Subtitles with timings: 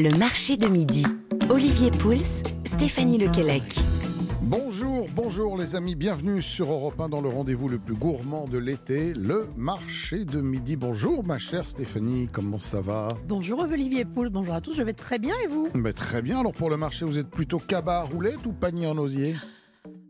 [0.00, 1.04] Le marché de midi.
[1.50, 3.64] Olivier Pouls, Stéphanie Lequelec.
[4.42, 8.58] Bonjour, bonjour les amis, bienvenue sur Europe 1 dans le rendez-vous le plus gourmand de
[8.58, 10.76] l'été, le marché de midi.
[10.76, 13.08] Bonjour ma chère Stéphanie, comment ça va?
[13.26, 15.68] Bonjour Olivier Pouls, bonjour à tous, je vais très bien et vous?
[15.74, 18.86] Mais Très bien, alors pour le marché vous êtes plutôt cabas à roulette ou panier
[18.86, 19.34] en osier?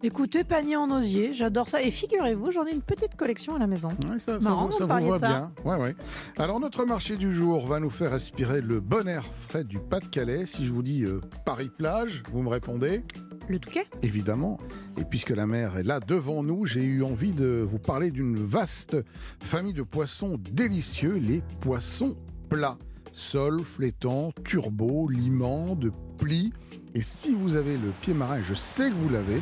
[0.03, 1.83] Écoutez, panier en osier, j'adore ça.
[1.83, 3.89] Et figurez-vous, j'en ai une petite collection à la maison.
[4.09, 5.53] Ouais, ça, ça Marrant, vous, ça vous va bien.
[5.65, 5.97] Ouais, ouais.
[6.39, 10.47] Alors notre marché du jour va nous faire respirer le bon air frais du Pas-de-Calais.
[10.47, 13.03] Si je vous dis euh, Paris-Plage, vous me répondez?
[13.49, 14.59] Le Touquet Évidemment.
[14.99, 18.37] Et puisque la mer est là devant nous, j'ai eu envie de vous parler d'une
[18.37, 18.97] vaste
[19.41, 22.17] famille de poissons délicieux, les poissons
[22.49, 22.79] plats.
[23.13, 26.53] Sol, flétan, turbo, limon, de plis.
[26.95, 29.41] Et si vous avez le pied marin, je sais que vous l'avez,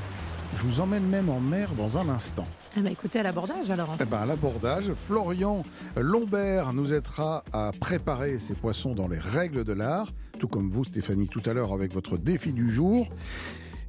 [0.57, 2.47] je vous emmène même en mer dans un instant.
[2.77, 3.97] Eh ben, écoutez, à l'abordage alors.
[4.01, 5.63] Eh ben, à l'abordage, Florian
[5.97, 10.85] Lombert nous aidera à préparer ces poissons dans les règles de l'art, tout comme vous,
[10.85, 13.09] Stéphanie, tout à l'heure avec votre défi du jour.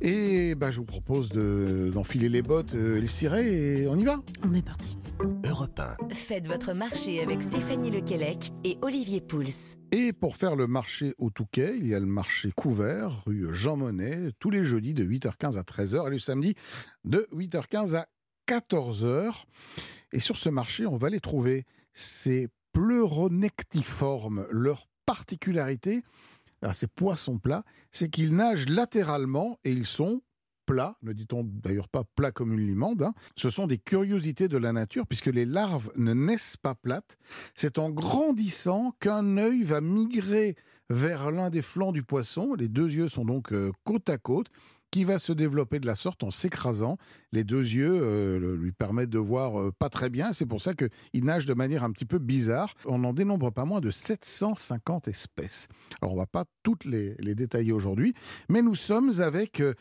[0.01, 3.97] Et ben, je vous propose de- d'enfiler les bottes euh, et les cirés et on
[3.97, 4.19] y va.
[4.47, 4.97] On est parti.
[5.45, 6.13] Europe 1.
[6.13, 9.45] Faites votre marché avec Stéphanie Lequelec et Olivier Pouls.
[9.91, 13.77] Et pour faire le marché au Touquet, il y a le marché couvert, rue Jean
[13.77, 16.53] Monnet, tous les jeudis de 8h15 à 13h et le samedi
[17.03, 18.07] de 8h15 à
[18.47, 19.45] 14h.
[20.11, 24.45] Et sur ce marché, on va les trouver ces pleuronectiformes.
[24.51, 26.03] Leur particularité,
[26.61, 30.21] alors ces poissons plats, c'est qu'ils nagent latéralement et ils sont
[30.65, 33.13] plats, ne dit-on d'ailleurs pas plats comme une limande, hein.
[33.35, 37.17] ce sont des curiosités de la nature puisque les larves ne naissent pas plates,
[37.55, 40.55] c'est en grandissant qu'un œil va migrer
[40.89, 44.47] vers l'un des flancs du poisson, les deux yeux sont donc euh, côte à côte,
[44.91, 46.97] qui va se développer de la sorte en s'écrasant.
[47.31, 50.73] Les deux yeux euh, lui permettent de voir euh, pas très bien, c'est pour ça
[50.73, 52.73] qu'il nage de manière un petit peu bizarre.
[52.85, 55.67] On en dénombre pas moins de 750 espèces.
[56.01, 58.13] Alors on va pas toutes les, les détailler aujourd'hui,
[58.49, 59.73] mais nous sommes avec euh,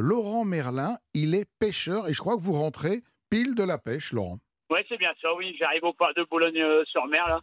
[0.00, 4.12] Laurent Merlin, il est pêcheur et je crois que vous rentrez pile de la pêche,
[4.12, 4.38] Laurent.
[4.70, 5.56] Oui, c'est bien ça, oui.
[5.58, 7.40] J'arrive au port de Boulogne-sur-Mer, là.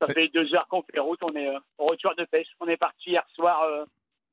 [0.00, 1.48] Ça fait deux heures qu'on fait route, on est
[1.78, 2.48] au retour de pêche.
[2.60, 3.62] On est parti hier soir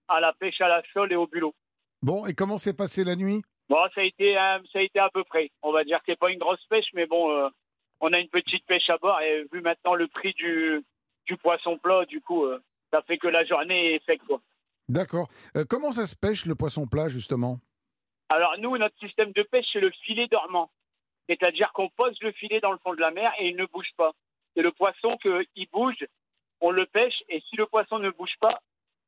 [0.07, 1.53] à la pêche à la sole et au bulot.
[2.02, 3.42] Bon, et comment s'est passée la nuit?
[3.68, 5.52] Bon, ça a été, euh, ça a été à peu près.
[5.62, 7.50] On va dire que c'est pas une grosse pêche, mais bon, euh,
[8.00, 10.84] on a une petite pêche à bord et vu maintenant le prix du,
[11.26, 12.60] du poisson plat, du coup, euh,
[12.92, 14.42] ça fait que la journée est faite, quoi.
[14.88, 15.28] D'accord.
[15.70, 17.60] Comment ça se pêche le poisson plat, justement?
[18.30, 20.72] Alors nous, notre système de pêche, c'est le filet dormant.
[21.28, 23.92] C'est-à-dire qu'on pose le filet dans le fond de la mer et il ne bouge
[23.98, 24.14] pas.
[24.56, 26.08] C'est le poisson qu'il bouge,
[26.60, 28.60] on le pêche, et si le poisson ne bouge pas,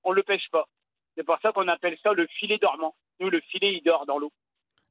[0.03, 0.68] on le pêche pas.
[1.17, 2.95] C'est pour ça qu'on appelle ça le filet dormant.
[3.19, 4.31] Nous, le filet, il dort dans l'eau.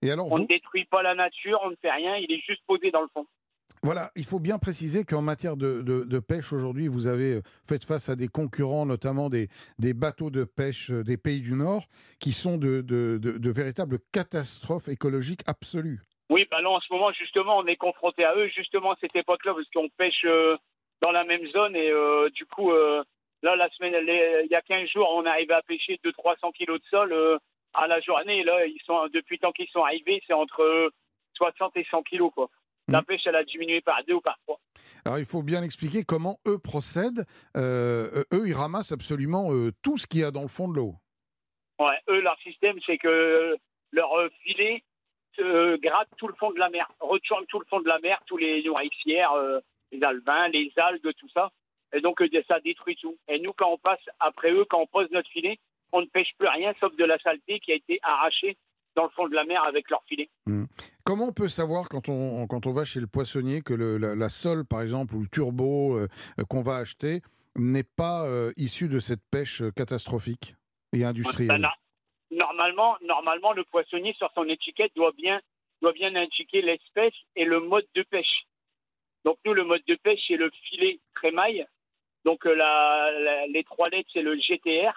[0.02, 2.62] Et alors, On ne détruit pas la nature, on ne fait rien, il est juste
[2.66, 3.26] posé dans le fond.
[3.82, 7.42] voilà, il faut bien préciser qu'en matière de, de- de pêche aujourd'hui, vous avez euh,
[7.68, 9.48] fait face à des concurrents, notamment des,
[9.78, 11.84] des bateaux de pêche euh, des pays du Nord,
[12.18, 12.84] qui sont de,
[13.50, 16.00] véritables catastrophes écologiques absolues.
[16.30, 19.16] Oui, bah là, en ce moment, justement, on est confronté à eux, justement, à cette
[19.16, 20.56] époque-là, parce qu'on pêche euh,
[21.02, 21.74] dans la même zone.
[21.76, 23.02] Et euh, du coup, euh,
[23.42, 26.80] là, la semaine, les- il y a 15 jours, on arrivait à pêcher 200-300 kilos
[26.80, 27.38] de sol euh,
[27.74, 28.42] à la journée.
[28.44, 30.90] Là, ils sont, depuis le temps qu'ils sont arrivés, c'est entre euh,
[31.34, 32.48] 60 et 100 kilos, quoi.
[32.88, 33.04] La Mhm.
[33.04, 34.58] pêche, elle a diminué par deux ou par trois.
[35.04, 37.24] Alors, il faut bien expliquer comment eux procèdent.
[37.56, 40.74] Euh, eux, ils ramassent absolument euh, tout ce qu'il y a dans le fond de
[40.76, 40.94] l'eau.
[41.78, 43.56] Ouais, eux, leur système, c'est que
[43.92, 44.82] leur euh, filet
[45.38, 48.20] euh, gratte tout le fond de la mer, retourne tout le fond de la mer,
[48.26, 49.60] tous les nourricières, euh,
[49.92, 51.50] les alevins, les algues, tout ça.
[51.92, 53.16] Et donc, euh, ça détruit tout.
[53.28, 55.58] Et nous, quand on passe après eux, quand on pose notre filet,
[55.92, 58.56] on ne pêche plus rien sauf de la saleté qui a été arrachée
[58.96, 60.28] dans le fond de la mer avec leur filet.
[61.04, 64.14] Comment on peut savoir quand on, quand on va chez le poissonnier que le- la,
[64.14, 66.06] la sole, par exemple, ou le turbo euh,
[66.48, 67.22] qu'on va acheter
[67.56, 70.54] n'est pas euh, issu de cette pêche euh, catastrophique
[70.92, 71.74] et Ben, industrielle na-
[72.30, 75.40] normalement, normalement, le poissonnier sur son étiquette doit bien,
[75.82, 78.44] doit bien indiquer l'espèce et le mode de pêche.
[79.24, 81.64] Donc nous, le mode de pêche, c'est le filet crémaille.
[82.24, 84.92] Donc euh, la- les trois lettres, c'est le GTR.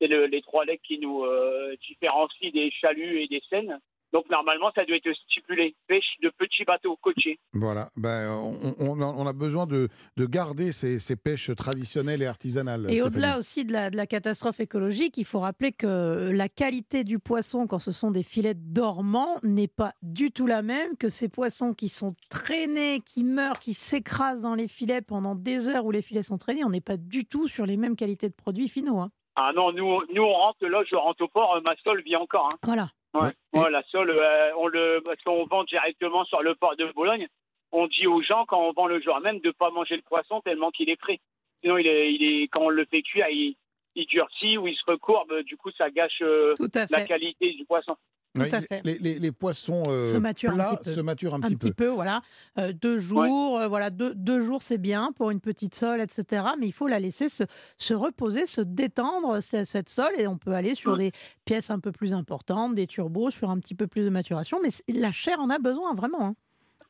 [0.00, 3.78] C'est le- les trois lettres qui nous euh, différencient des chaluts et des seines.
[4.12, 7.38] Donc normalement, ça doit être stipulé pêche de petits bateaux côtiers.
[7.54, 12.86] Voilà, ben, on, on a, besoin de, de garder ces, ces pêches traditionnelles et artisanales.
[12.90, 17.04] Et au-delà aussi de la, de la catastrophe écologique, il faut rappeler que la qualité
[17.04, 21.08] du poisson, quand ce sont des filets dormants, n'est pas du tout la même que
[21.08, 25.84] ces poissons qui sont traînés, qui meurent, qui s'écrasent dans les filets pendant des heures
[25.86, 26.64] où les filets sont traînés.
[26.64, 29.00] On n'est pas du tout sur les mêmes qualités de produits finaux.
[29.00, 29.10] hein.
[29.36, 32.16] Ah non, nous, nous on rentre là, je rentre au port, euh, ma sole vit
[32.16, 32.50] encore.
[32.52, 32.58] hein.
[32.64, 32.90] Voilà.
[33.14, 33.70] Ouais.
[33.70, 37.28] La sole, euh, on le, parce qu'on vend directement sur le port de Bologne.
[37.70, 40.40] On dit aux gens quand on vend le jour même de pas manger le poisson
[40.40, 41.20] tellement qu'il est frais.
[41.62, 43.56] Sinon, il est, il est, quand on le fait cuire, il,
[43.94, 45.42] il durcit ou il se recourbe.
[45.42, 46.54] Du coup, ça gâche euh,
[46.90, 47.96] la qualité du poisson.
[48.34, 48.80] Tout à les- fait.
[48.84, 50.90] Les, les- les poissons euh, Se maturent un plats petit peu.
[50.94, 51.88] se maturent un, un petit, peu.
[51.88, 52.22] voilà.
[52.58, 56.44] Euh, deux jours, euh, voilà, deux, deux jours, c'est bien pour une petite sole, etc.
[56.58, 57.44] Mais il faut la laisser se,
[57.76, 60.98] se reposer, se détendre, cette sole, et on peut aller sur Ouais.
[60.98, 61.12] des
[61.44, 64.58] pièces un peu plus importantes, des turbos, sur un petit peu plus de maturation.
[64.62, 66.28] Mais la chair en a besoin, vraiment.
[66.28, 66.34] hein.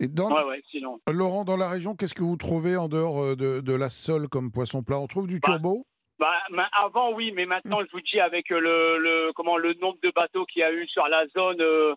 [0.00, 0.98] Et dans, Ouais, ouais, sinon.
[1.10, 4.50] Laurent, dans la région, qu'est-ce que vous trouvez en dehors de, de la sole comme
[4.50, 4.98] poisson plat?
[4.98, 5.86] On trouve du Bah, turbo?
[6.50, 9.98] Bah, avant, oui, mais maintenant, je vous dis, avec euh, le, le, comment, le nombre
[10.02, 11.94] de bateaux qu'il y a eu sur la zone, euh,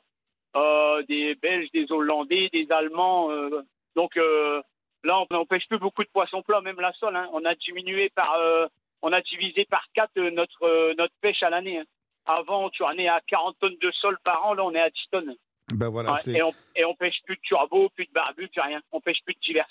[0.55, 3.61] euh, des Belges, des Hollandais, des Allemands, euh,
[3.95, 7.15] donc là, on n'empêche plus beaucoup de poissons plats, même la sole.
[7.15, 7.29] hein.
[7.33, 8.35] On a diminué par,
[9.01, 11.79] on a divisé par quatre notre, notre pêche à l'année.
[11.79, 11.85] hein.
[12.25, 14.89] Avant, tu en es à 40 tonnes de sol par an, là, on est à
[14.89, 15.35] 10 tonnes.
[15.73, 18.47] Ben voilà, Ouais, c'est et, on, et on pêche plus de turbo, plus de barbu,
[18.47, 18.81] plus rien.
[18.91, 19.69] On pêche plus de divers.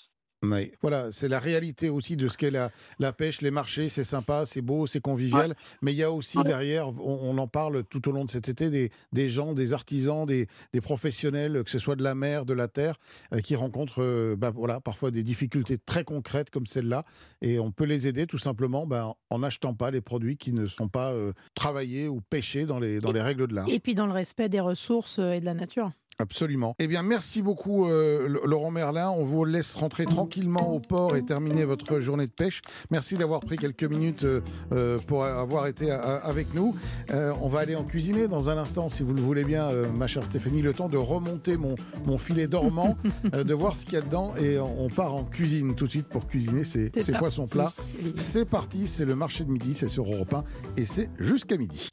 [0.83, 4.45] Voilà, c'est la réalité aussi de ce qu'est la, la pêche, les marchés, c'est sympa,
[4.47, 6.45] c'est beau, c'est convivial, mais il y a aussi Ouais.
[6.45, 9.73] derrière, on, on en parle tout au long de cet été, des, des gens, des
[9.73, 12.97] artisans, des, des professionnels, que ce soit de la mer, de la terre,
[13.33, 17.05] euh, qui rencontrent euh, bah, voilà, parfois des difficultés très concrètes comme celle-là,
[17.43, 20.67] et on peut les aider tout simplement bah, en n'achetant pas les produits qui ne
[20.67, 23.69] sont pas euh, travaillés ou pêchés dans les, dans les règles de l'art.
[23.69, 25.91] Et puis dans le respect des ressources et de la nature.
[26.19, 26.75] Absolument.
[26.79, 29.11] Eh bien, merci beaucoup, euh, Laurent Merlin.
[29.11, 32.63] On vous laisse rentrer tranquillement au port et terminer votre journée de pêche.
[32.91, 34.41] Merci d'avoir pris quelques minutes euh,
[34.73, 36.75] euh, pour avoir été à- avec nous.
[37.11, 39.87] Euh, on va aller en cuisiner dans un instant, si vous le voulez bien, euh,
[39.97, 40.63] ma chère Stéphanie.
[40.63, 41.75] Le temps de remonter mon,
[42.07, 42.97] mon filet dormant,
[43.35, 44.35] euh, de voir ce qu'il y a dedans.
[44.37, 47.73] Et on part en cuisine tout de suite pour cuisiner ces, C'est ces poissons plats.
[48.17, 50.45] C'est parti, c'est le marché de midi, c'est sur Europe 1
[50.77, 51.89] et c'est jusqu'à midi.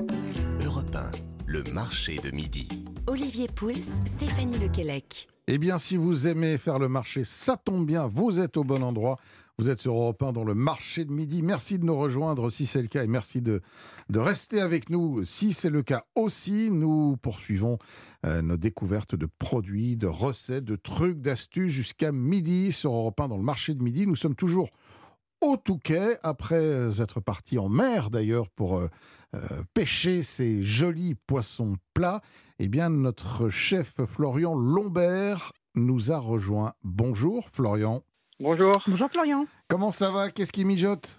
[0.65, 1.11] Europe 1,
[1.47, 2.67] le marché de midi.
[3.07, 5.27] Olivier Pouls, Stéphanie Lequelec.
[5.47, 8.83] Eh bien, si vous aimez faire le marché, ça tombe bien, vous êtes au bon
[8.83, 9.17] endroit.
[9.57, 11.43] Vous êtes sur Europe 1 dans le marché de midi.
[11.43, 13.61] Merci de nous rejoindre si c'est le cas et merci de,
[14.13, 16.71] rester avec nous si c'est le cas aussi.
[16.71, 17.77] Nous poursuivons
[18.25, 23.27] euh, nos découvertes de produits, de recettes, de trucs, d'astuces jusqu'à midi sur Europe 1
[23.27, 24.07] dans le marché de midi.
[24.07, 24.69] Nous sommes toujours
[25.41, 28.89] au Touquet, après euh, être partis en mer d'ailleurs pour euh,
[29.73, 32.21] pêcher ces jolis poissons plats.
[32.59, 36.73] Eh bien, notre chef Florian Lombert nous a rejoint.
[36.83, 38.03] Bonjour Florian.
[38.39, 38.73] Bonjour.
[38.87, 39.45] Bonjour Florian.
[39.67, 40.29] Comment ça va?
[40.31, 41.17] Qu'est-ce qui mijote?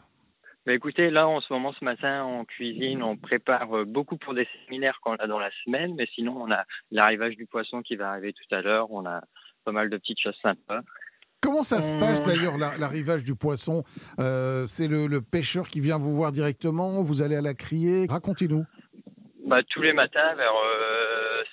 [0.65, 4.33] Bah écoutez, là en ce moment, ce matin, en cuisine, on prépare euh, beaucoup pour
[4.33, 7.97] des séminaires qu'on a dans la semaine, mais sinon on a l'arrivage du poisson qui
[7.97, 8.93] va arriver tout à l'heure.
[8.93, 9.23] On a
[9.65, 10.81] pas mal de petites choses sympas.
[11.43, 11.99] Comment ça se Euh.
[11.99, 13.83] passe d'ailleurs la- l'arrivage du poisson
[14.21, 18.07] Euh, C'est le, le pêcheur qui vient vous voir directement Vous allez à la criée
[18.09, 18.65] Racontez-nous.
[19.47, 20.53] Bah, tous les matins, vers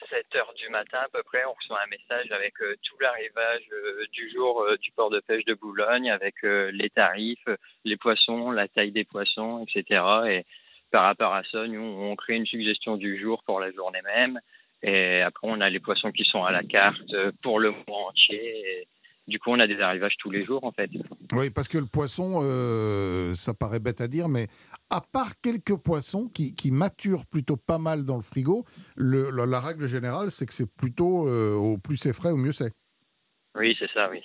[0.09, 3.63] 7 heures du matin à peu près, on reçoit un message avec euh, tout l'arrivage
[3.73, 7.57] euh, du jour euh, du port de pêche de Boulogne, avec euh, les tarifs, euh,
[7.85, 10.01] les poissons, la taille des poissons, etc.
[10.29, 10.45] Et
[10.91, 14.39] par rapport à ça, nous, on crée une suggestion du jour pour la journée même.
[14.83, 18.07] Et après, on a les poissons qui sont à la carte euh, pour le mois
[18.09, 18.81] entier.
[18.81, 18.87] Et
[19.29, 20.89] du coup, on a des arrivages tous les jours, en fait.
[21.33, 24.47] Oui, parce que le poisson, euh, ça paraît bête à dire, mais
[24.89, 28.65] à part quelques poissons qui, qui maturent plutôt pas mal dans le frigo,
[28.95, 32.37] le- la, la règle générale, c'est que c'est plutôt euh, au plus c'est frais, au
[32.37, 32.71] mieux c'est.
[33.55, 34.19] Oui, c'est ça, oui.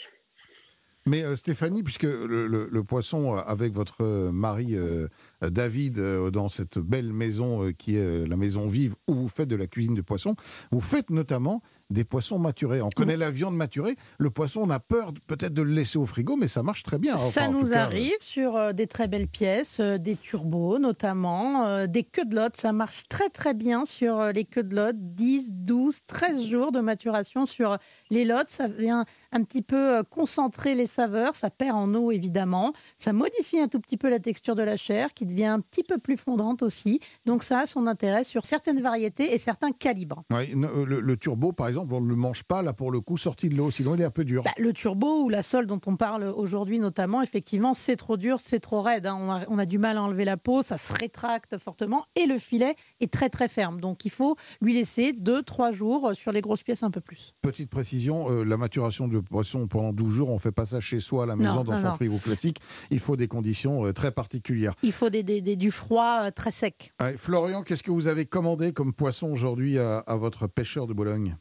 [1.06, 5.08] Mais euh, Stéphanie, puisque le, le- le poisson, euh, avec votre euh, mari euh,
[5.42, 9.56] David, euh, dans cette belle maison qui est la maison vive où vous faites de
[9.56, 10.34] la cuisine de poisson,
[10.70, 12.80] vous faites notamment des poissons maturés.
[12.80, 16.06] On connaît la viande maturée, le poisson, on a peur peut-être de le laisser au
[16.06, 17.14] frigo, mais ça marche très bien.
[17.14, 22.24] Enfin, Ça nous cas, arrive sur des très belles pièces, des turbos notamment, des queues
[22.24, 22.56] de lotte.
[22.56, 24.96] Ça marche très très bien sur les queues de lotte.
[24.98, 27.76] 10, 12, 13 jours de maturation sur
[28.10, 28.48] les lottes.
[28.50, 31.34] Ça vient un petit peu concentrer les saveurs.
[31.34, 32.72] Ça perd en eau évidemment.
[32.98, 35.82] Ça modifie un tout petit peu la texture de la chair qui devient un petit
[35.82, 37.00] peu plus fondante aussi.
[37.26, 40.22] Donc ça a son intérêt sur certaines variétés et certains calibres.
[40.32, 43.00] Ouais, euh, le, le turbo, par exemple, on ne le mange pas, là, pour le
[43.00, 44.42] coup, sorti de l'eau, sinon il est un peu dur.
[44.44, 48.38] Bah, le turbo ou la sole dont on parle aujourd'hui notamment, effectivement, c'est trop dur,
[48.42, 49.06] c'est trop raide.
[49.06, 49.16] hein.
[49.20, 52.26] On, a, on a du mal à enlever la peau, ça se rétracte fortement et
[52.26, 53.80] le filet est très très ferme.
[53.80, 57.32] Donc il faut lui laisser 2-3 jours euh, sur les grosses pièces un peu plus.
[57.42, 60.80] Petite précision, euh, la maturation de poisson pendant 12 jours, on ne fait pas ça
[60.84, 61.94] chez soi à la maison Non, dans non, son non.
[61.94, 62.58] frigo classique.
[62.90, 64.74] Il faut des conditions euh, très particulières.
[64.82, 66.92] Il faut des, des- des- du froid euh, très sec.
[67.00, 70.92] Ouais, Florian, qu'est-ce que vous avez commandé comme poisson aujourd'hui à, à votre pêcheur de
[70.92, 71.36] Bologne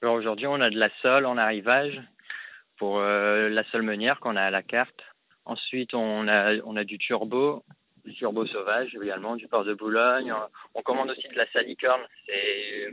[0.00, 2.00] Alors aujourd'hui, on a de la sole en arrivage
[2.78, 5.00] pour euh, la sole meunière qu'on a à la carte.
[5.44, 7.64] Ensuite, on a, on a du turbo,
[8.04, 10.32] du turbo sauvage également, du port de Boulogne.
[10.74, 12.00] On commande aussi de la salicorne.
[12.26, 12.88] C'est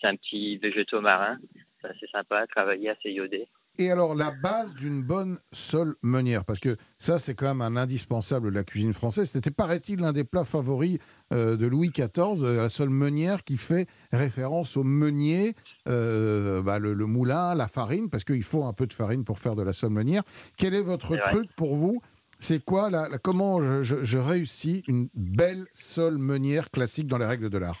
[0.00, 1.36] c'est un petit végétaux marin.
[1.82, 3.48] C'est assez sympa à travailler, assez iodé.
[3.78, 7.76] Et alors, la base d'une bonne sole meunière, parce que ça, c'est quand même un
[7.80, 9.30] indispensable de la cuisine française.
[9.30, 10.98] C'était, paraît-il, l'un des plats favoris
[11.32, 15.54] euh, de Louis XIV, euh, la sole meunière, qui fait référence au meunier,
[15.88, 19.38] euh, bah, le, le moulin, la farine, parce qu'il faut un peu de farine pour
[19.38, 20.22] faire de la sole meunière.
[20.58, 22.00] Quel est votre truc pour vous?
[22.38, 27.18] C'est quoi la, la- comment je, je- je réussis une belle sole meunière classique dans
[27.18, 27.80] les règles de l'art?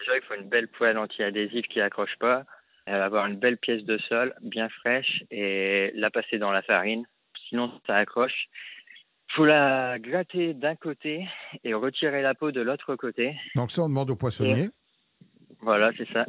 [0.00, 2.44] Déjà, il faut une belle poêle anti-adhésive qui accroche pas,
[2.86, 7.04] avoir une belle pièce de sol bien fraîche et la passer dans la farine.
[7.48, 8.48] Sinon, ça accroche.
[9.32, 11.26] faut la gratter d'un côté
[11.64, 13.36] et retirer la peau de l'autre côté.
[13.54, 14.68] Donc ça, on demande au poissonnier.
[15.60, 16.26] Voilà, c'est ça.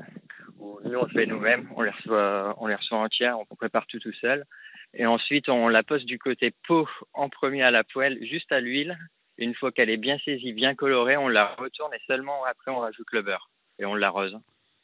[0.60, 1.70] Ou Nous, on le fait nous-mêmes.
[1.76, 3.38] On les reçoit, on les reçoit entières.
[3.40, 4.46] On prépare tout tout seul.
[4.94, 8.60] Et ensuite, on la pose du côté peau en premier à la poêle, juste à
[8.60, 8.98] l'huile.
[9.38, 12.80] Une fois qu'elle est bien saisie, bien colorée, on la retourne et seulement après, on
[12.80, 14.36] rajoute le beurre et on l'arrose.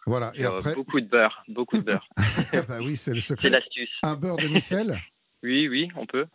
[0.06, 0.32] Voilà.
[0.36, 2.08] Et après, Beaucoup de beurre, beaucoup de beurre.
[2.68, 3.50] bah oui, c'est le c'est secret.
[3.50, 3.90] l'astuce.
[4.04, 5.00] Un beurre de micelle?
[5.46, 6.26] Oui, oui, on peut.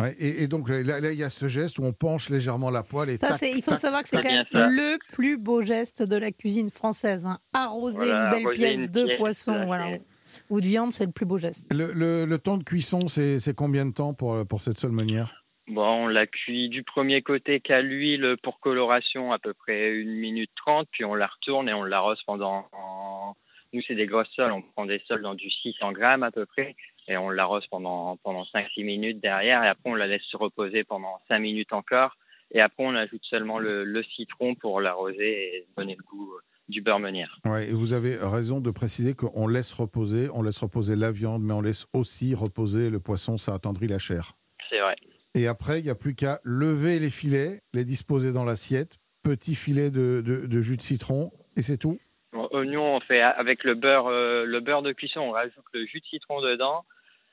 [0.00, 2.84] Ouais, et, et donc là, il y a ce geste où on penche légèrement la
[2.84, 3.80] poêle et Ça, tac, c'est, il faut tac.
[3.80, 4.68] savoir que c'est C'est quand même ça.
[4.68, 7.26] le plus beau geste de la cuisine française.
[7.26, 7.38] hein.
[7.52, 9.88] Arroser Voilà, une belle arroser pièce une de pièce, poisson là, voilà,
[10.26, 11.72] c'est- ou de viande, c'est le plus beau geste.
[11.74, 14.92] Le, le- le temps de cuisson, c'est c'est combien de temps pour, pour cette seule
[14.92, 15.43] meunière?
[15.66, 20.12] Bon, on la cuit du premier côté qu'à l'huile pour coloration à peu près une
[20.14, 22.66] minute trente, puis on la retourne et on l'arrose pendant.
[22.72, 23.34] en-
[23.72, 26.46] Nous, c'est des grosses sols, on prend des sols dans du 600 grammes à peu
[26.46, 26.76] près,
[27.08, 30.84] et on l'arrose pendant, pendant 5-6 minutes derrière, et après on la laisse se reposer
[30.84, 32.16] pendant 5 minutes encore,
[32.52, 36.30] et après on ajoute seulement le, le citron pour l'arroser et donner le goût
[36.68, 37.36] du beurre meunière.
[37.46, 41.42] Ouais, et vous avez raison de préciser qu'on laisse reposer, on laisse reposer la viande,
[41.42, 44.34] mais on laisse aussi reposer le poisson, ça attendrit la chair.
[44.70, 44.94] C'est vrai.
[45.34, 49.54] Et après, il n'y a plus qu'à lever les filets, les disposer dans l'assiette, petit
[49.54, 50.22] filet de,
[50.60, 51.98] jus de citron, et c'est tout.
[52.32, 56.00] Oignon, on fait avec le beurre, euh, le beurre de cuisson, on rajoute le jus
[56.00, 56.84] de citron dedans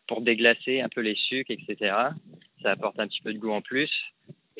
[0.08, 1.96] pour déglacer un peu les sucres, etc.
[2.62, 3.90] Ça apporte un petit peu de goût en plus.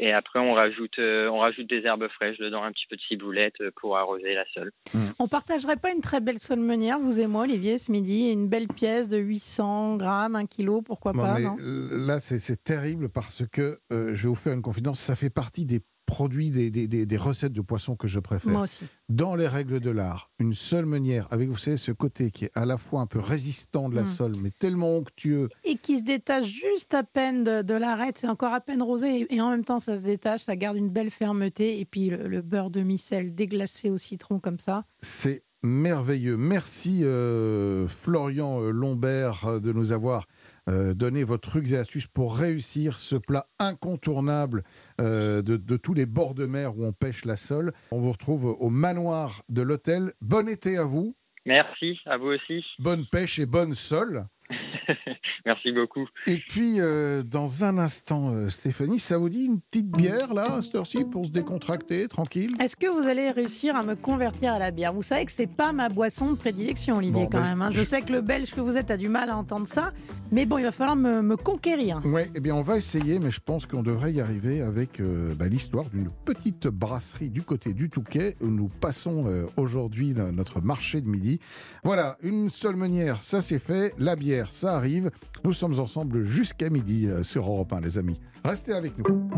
[0.04, 3.02] Et après, on rajoute, euh, on rajoute des herbes fraîches dedans, un petit peu de
[3.02, 4.72] ciboulette euh, pour arroser la sole.
[5.20, 8.50] On partagerait pas une très belle sole meunière, vous et moi, Olivier, ce midi, une
[8.50, 11.56] belle pièce de 800 grammes, 1 kilo, pourquoi pas mais non?
[11.60, 15.30] là, c'est c'est terrible parce que, euh, je vais vous faire une confidence, ça fait
[15.30, 18.52] partie des produits, des, des- des- des recettes de poisson que je préfère.
[18.52, 18.86] Moi aussi.
[19.10, 22.52] Dans les règles de l'art, une seule meunière, avec, vous savez, ce côté qui est
[22.54, 24.06] à la fois un peu résistant de la Mm.
[24.06, 25.48] sole, mais tellement onctueux.
[25.64, 29.22] Et qui se détache juste à peine de, de l'arête, c'est encore à peine rosé,
[29.22, 32.10] et, et en même temps ça se détache, ça garde une belle fermeté, et puis
[32.10, 34.86] le, le beurre de micelle déglacé au citron comme ça.
[35.02, 36.38] C'est merveilleux.
[36.38, 40.26] Merci euh, Florian euh, Lombert euh, de nous avoir
[40.70, 44.64] euh, donné vos trucs et astuces pour réussir ce plat incontournable
[45.00, 47.74] euh, de, de tous les bords de mer où on pêche la sole.
[47.92, 50.14] On vous retrouve au manoir de l'hôtel.
[50.22, 51.16] Bon été à vous,
[51.46, 52.64] Merci, à vous aussi.
[52.78, 54.26] bonne pêche et bonne sole.
[55.46, 56.08] Merci beaucoup.
[56.28, 60.58] Et puis, euh, dans un instant, euh, Stéphanie, ça vous dit une petite bière, là,
[60.58, 62.52] à cette heure-ci, pour se décontracter, tranquille?
[62.60, 64.94] Est-ce que vous allez réussir à me convertir à la bière?
[64.94, 67.62] Vous savez que c'est pas ma boisson de prédilection, Olivier, Bon, quand ben, même.
[67.62, 67.70] hein.
[67.72, 69.92] Je je- sais que le belge que vous êtes a du mal à entendre ça,
[70.32, 72.02] mais bon, il va falloir me, me conquérir.
[72.06, 75.30] Oui, eh bien, on va essayer, mais je pense qu'on devrait y arriver avec euh,
[75.36, 80.32] bah, l'histoire d'une petite brasserie du côté du Touquet où nous passons euh, aujourd'hui no-
[80.32, 81.40] notre marché de midi.
[81.84, 83.94] Voilà, une seule meunière, ça c'est fait.
[83.98, 85.12] La bière, ça arrive.
[85.44, 88.20] Nous sommes ensemble jusqu'à midi euh, sur Europe 1, les amis.
[88.44, 89.30] Restez avec nous.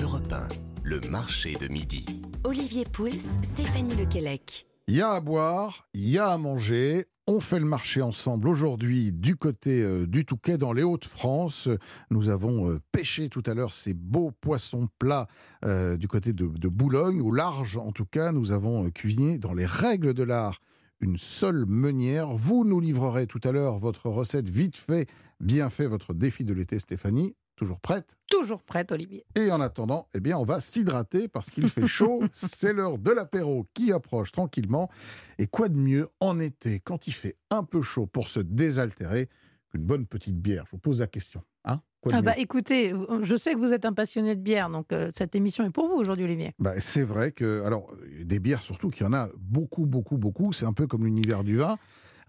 [0.00, 0.48] Europe 1,
[0.82, 2.04] le marché de midi.
[2.44, 3.10] Olivier Pouls,
[3.42, 4.66] Stéphanie Lequelec.
[4.88, 7.06] Il y a à boire, il y a à manger.
[7.28, 11.68] On fait le marché ensemble aujourd'hui du côté euh, du Touquet dans les Hauts-de-France.
[12.10, 15.28] Nous avons euh, pêché tout à l'heure ces beaux poissons plats
[15.64, 18.32] euh, du côté de, de Boulogne, au large en tout cas.
[18.32, 20.60] Nous avons cuisiné dans les règles de l'art
[21.00, 22.32] une seule meunière.
[22.32, 25.06] Vous nous livrerez tout à l'heure votre recette vite fait,
[25.40, 27.34] bien fait, votre défi de l'été Stéphanie.
[27.56, 29.26] Toujours prête Toujours prête, Olivier.
[29.34, 32.22] et en attendant, eh bien, on va s'hydrater parce qu'il fait chaud.
[32.32, 34.88] C'est l'heure de l'apéro qui approche tranquillement.
[35.38, 39.28] Et quoi de mieux en été, quand il fait un peu chaud pour se désaltérer,
[39.70, 40.64] qu'une bonne petite bière?
[40.66, 41.42] Je vous pose la question.
[42.10, 45.34] Ah bah écoutez, je sais que vous êtes un passionné de bière, donc euh, cette
[45.34, 46.52] émission est pour vous aujourd'hui, Olivier.
[46.58, 47.92] Bah, c'est vrai que, alors,
[48.24, 50.52] des bières surtout, qu'il y en a beaucoup, beaucoup, beaucoup.
[50.52, 51.76] C'est un peu comme l'univers du vin.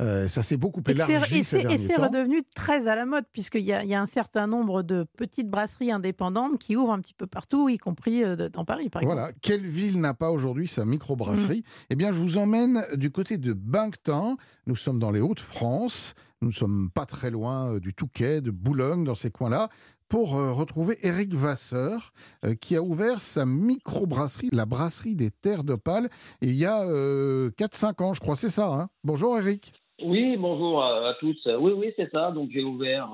[0.01, 3.65] Euh, ça s'est beaucoup élargi et ces c'est redevenu très à la mode, puisqu'il y,
[3.65, 7.69] y a un certain nombre de petites brasseries indépendantes qui ouvrent un petit peu partout,
[7.69, 9.19] y compris euh, dans Paris, par exemple.
[9.19, 13.37] Voilà, quelle ville n'a pas aujourd'hui sa microbrasserie Eh bien, je vous emmène du côté
[13.37, 14.37] de Banctan.
[14.65, 16.15] Nous sommes dans les Hauts-de-France.
[16.41, 19.69] Nous ne sommes pas très loin euh, du Touquet, de Boulogne, dans ces coins-là,
[20.09, 22.13] pour euh, retrouver Eric Vasseur,
[22.45, 26.09] euh, qui a ouvert sa microbrasserie, la brasserie des Terres d'Opale,
[26.41, 28.73] il y a 4-5 ans, je crois, c'est ça.
[28.73, 28.89] Hein?
[29.03, 29.80] Bonjour Eric.
[30.03, 31.37] Oui, bonjour à, tous.
[31.59, 32.31] Oui, oui, c'est ça.
[32.31, 33.09] Donc j'ai ouvert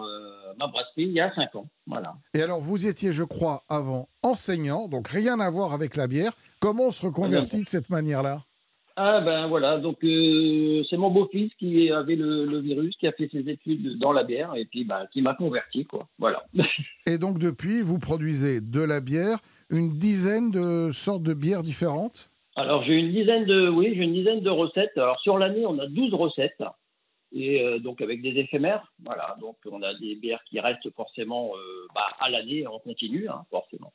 [0.58, 1.68] ma brasserie il y a 5 ans.
[1.86, 2.16] Voilà.
[2.34, 6.34] Et alors, vous étiez, je crois, avant enseignant, donc rien à voir avec la bière.
[6.60, 8.42] Comment on se reconvertit de cette manière-là?
[9.00, 13.30] Ah ben voilà, donc euh, c'est mon beau-fils qui avait le, virus, qui a fait
[13.32, 16.08] ses études dans la bière et puis ben, qui m'a converti quoi.
[16.18, 16.44] Voilà.
[17.06, 19.38] Et donc depuis, vous produisez de la bière,
[19.70, 22.32] une dizaine de sortes de bières différentes?
[22.58, 24.98] Alors j'ai une dizaine de oui, j'ai une dizaine de recettes.
[24.98, 26.64] Alors sur l'année, on a 12 recettes
[27.32, 28.92] et euh, donc avec des éphémères.
[29.06, 33.30] Voilà, donc on a des bières qui restent forcément euh, bah, à l'année en continu,
[33.30, 33.94] hein, forcément.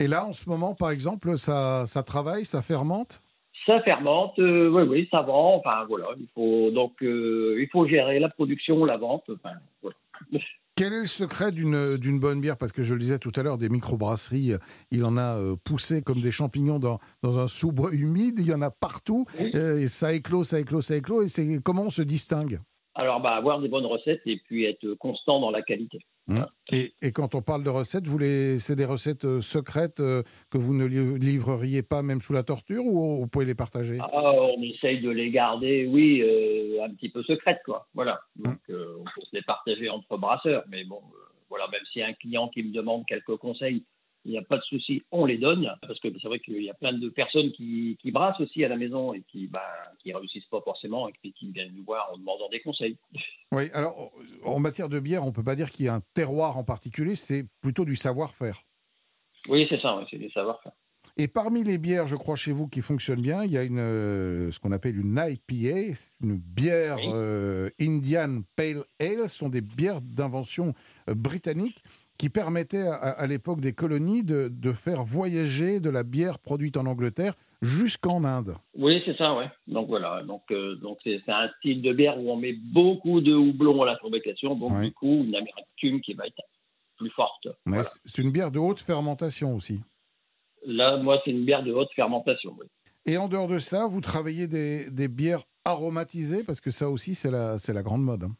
[0.00, 3.22] Et là, en ce moment, par exemple, ça, ça travaille, ça fermente?
[3.64, 5.54] Ça fermente, euh, oui, oui, ça vend.
[5.54, 9.30] Enfin, voilà, il faut donc il faut gérer la production, la vente.
[9.30, 9.96] Enfin, voilà.
[10.80, 12.56] Quel est le secret d'une bonne bière?
[12.56, 14.52] Parce que je le disais tout à l'heure, des microbrasseries,
[14.90, 18.36] il en a euh, poussé comme des champignons dans, dans un sous-bois humide.
[18.38, 19.26] Il y en a partout.
[19.38, 21.20] et ça éclot, ça éclot, ça éclot.
[21.20, 22.60] Et c'est comment on se distingue?
[22.94, 25.98] Alors, bah, avoir des bonnes recettes et puis être constant dans la qualité.
[26.30, 26.46] Mmh.
[26.72, 30.22] Et, et, quand on parle de recettes, vous les, c'est des recettes euh, secrètes euh,
[30.48, 33.98] que vous ne livreriez pas même sous la torture ou vous pouvez les partager?
[34.00, 37.88] Ah, On essaye de les garder, oui, euh, un petit peu secrètes, quoi.
[37.94, 38.20] Voilà.
[38.36, 38.52] Mmh.
[38.68, 41.00] On peut se les partager entre brasseurs, mais bon,
[41.48, 43.84] voilà, même s'il y a un client qui me demande quelques conseils
[44.24, 46.70] il n'y a pas de souci, on les donne, parce que c'est vrai qu'il y
[46.70, 49.62] a plein de personnes qui, brassent aussi à la maison et qui bah,
[50.02, 52.96] qui réussissent pas forcément et qui, viennent nous voir en demandant des conseils.
[53.52, 54.12] Oui, alors
[54.44, 56.64] en matière de bière, on ne peut pas dire qu'il y a un terroir en
[56.64, 58.62] particulier, c'est plutôt du savoir-faire.
[59.48, 60.72] Oui, c'est ça, c'est du savoir-faire.
[61.16, 63.78] Et parmi les bières, je crois, chez vous qui fonctionnent bien, il y a une,
[63.78, 69.28] euh, ce qu'on appelle une IPA, une bière euh, Indian Pale Ale.
[69.28, 70.74] Ce sont des bières d'invention
[71.08, 71.82] euh, britannique
[72.20, 77.32] qui permettait à, l'époque des colonies de, faire voyager de la bière produite en Angleterre
[77.62, 78.56] jusqu'en Inde.
[78.74, 79.48] Oui, c'est ça, ouais.
[79.66, 83.34] Donc voilà, donc euh, donc c'est un style de bière où on met beaucoup de
[83.34, 86.42] houblon à la fabrication, donc du coup une amertume qui va être
[86.98, 87.48] plus forte.
[88.04, 89.80] C'est une bière de haute fermentation aussi.
[90.66, 92.66] Là, moi, c'est une bière de haute fermentation, oui.
[93.06, 97.14] Et en dehors de ça, vous travaillez des, des bières aromatisées parce que ça aussi,
[97.14, 98.24] c'est la, la grande mode.
[98.24, 98.36] Hein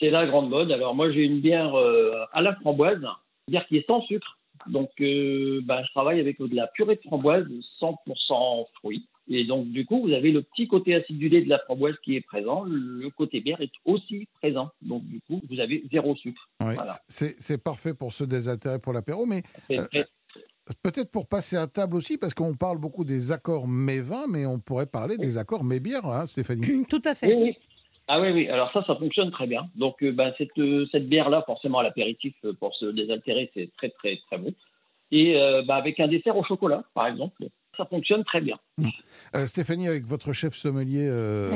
[0.00, 0.72] c'est la grande mode.
[0.72, 4.38] Alors moi j'ai une bière euh, à la framboise, une bière qui est sans sucre.
[4.66, 7.46] Donc euh, bah, je travaille avec de la purée de framboise
[7.80, 9.06] 100% fruits.
[9.28, 12.20] Et donc du coup vous avez le petit côté acidulé de la framboise qui est
[12.20, 14.70] présent, le côté bière est aussi présent.
[14.82, 16.48] Donc du coup vous avez zéro sucre.
[17.08, 19.86] C'est parfait pour se désaltérer pour l'apéro, mais euh,
[20.82, 24.60] Peut-être pour passer à table aussi, parce qu'on parle beaucoup des accords mets-vins, mais on
[24.60, 26.84] pourrait parler des accords mets-bières, hein, Stéphanie.
[26.88, 27.34] Tout à fait.
[27.34, 27.56] Oui,
[28.12, 29.68] ah oui, oui, alors ça, ça fonctionne très bien.
[29.76, 33.70] Donc, euh, ben, cette, euh, cette bière-là, forcément, à l'apéritif, euh, pour se désaltérer, c'est
[33.76, 34.52] très, très, très bon.
[35.12, 35.34] Et
[35.66, 37.46] ben, avec un dessert au chocolat, par exemple,
[37.80, 38.56] ça fonctionne très bien.
[38.78, 39.46] Mmh.
[39.46, 41.10] Stéphanie, avec votre chef sommelier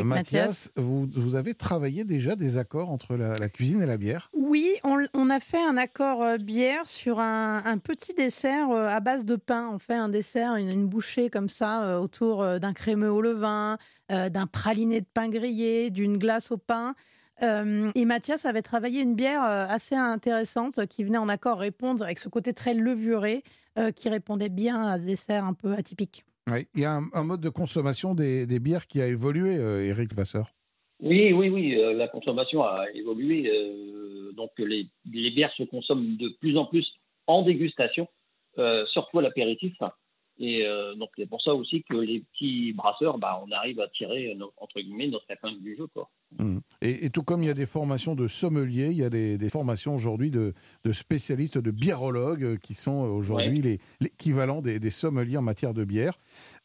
[0.04, 4.30] Mathias, vous, vous, avez travaillé déjà des accords entre la, cuisine et la bière?
[4.32, 9.70] Oui, on, a fait un accord bière sur un, petit dessert à base de pain.
[9.72, 13.78] On fait un dessert, une, une bouchée comme ça, autour d'un crémeux au levain,
[14.12, 16.94] euh, d'un praliné de pain grillé, d'une glace au pain.
[17.42, 22.04] Euh, et Mathias avait travaillé une bière euh, assez intéressante qui venait en accord répondre
[22.04, 23.42] avec ce côté très levuré
[23.96, 26.24] qui répondait bien à ce dessert un peu atypique.
[26.50, 30.50] Oui, il y a un, mode de consommation des, bières qui a évolué, Eric Vasseur.
[31.00, 33.50] Oui, oui, oui, la consommation a évolué.
[34.36, 36.86] donc les, les, bières se consomment de plus en plus
[37.26, 38.06] en dégustation,
[38.92, 39.74] surtout à l'apéritif.
[40.38, 43.88] Et euh, donc c'est pour ça aussi que les petits brasseurs, bah, on arrive à
[43.88, 45.86] tirer entre guillemets notre épingle du jeu.
[45.86, 46.08] Quoi.
[46.38, 46.58] Mmh.
[46.82, 49.94] Et, tout comme il y a des formations de sommeliers, il y a des, formations
[49.94, 50.52] aujourd'hui de,
[50.92, 56.14] spécialistes, de biérologues euh, qui sont aujourd'hui l'équivalent des, sommeliers en matière de bière.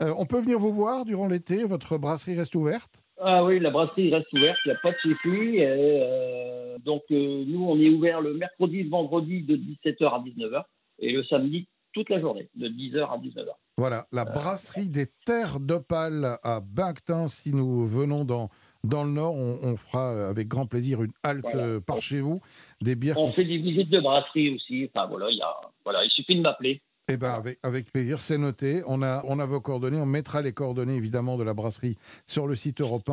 [0.01, 3.03] Euh, on peut venir vous voir durant l'été, votre brasserie reste ouverte?
[3.21, 6.83] Ah oui, la brasserie reste ouverte, il n'y a pas de souci.
[6.83, 10.63] donc nous, on est ouvert le mercredi, le vendredi de 17h à 19h
[10.99, 13.49] et le samedi toute la journée, de 10h à 19h.
[13.77, 17.29] Voilà, la euh, brasserie des Terres d'Opale à Binctin.
[17.29, 18.49] Si nous venons dans,
[18.83, 22.41] dans le Nord, on, fera avec grand plaisir une halte euh, par chez vous.
[22.81, 23.17] Des bières.
[23.17, 24.89] On fait des visites de brasserie aussi.
[24.93, 26.81] Enfin voilà, y a, voilà il suffit de m'appeler.
[27.11, 28.81] Eh ben avec, avec plaisir, c'est noté.
[28.85, 29.97] On a, on a vos coordonnées.
[29.97, 31.95] On mettra les coordonnées évidemment de la brasserie
[32.27, 33.09] sur le site europe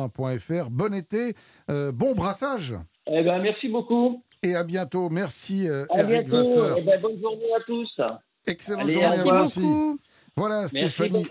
[0.69, 1.33] Bon été,
[1.71, 2.75] euh, bon brassage.
[3.07, 4.21] Eh ben, merci beaucoup.
[4.43, 5.09] Et à bientôt.
[5.09, 6.75] Merci, Eric Vasseur.
[6.77, 8.01] Eh ben, bonne journée à tous.
[8.47, 9.99] Excellente journée à vous aussi.
[10.35, 11.27] Voilà, Stéphanie.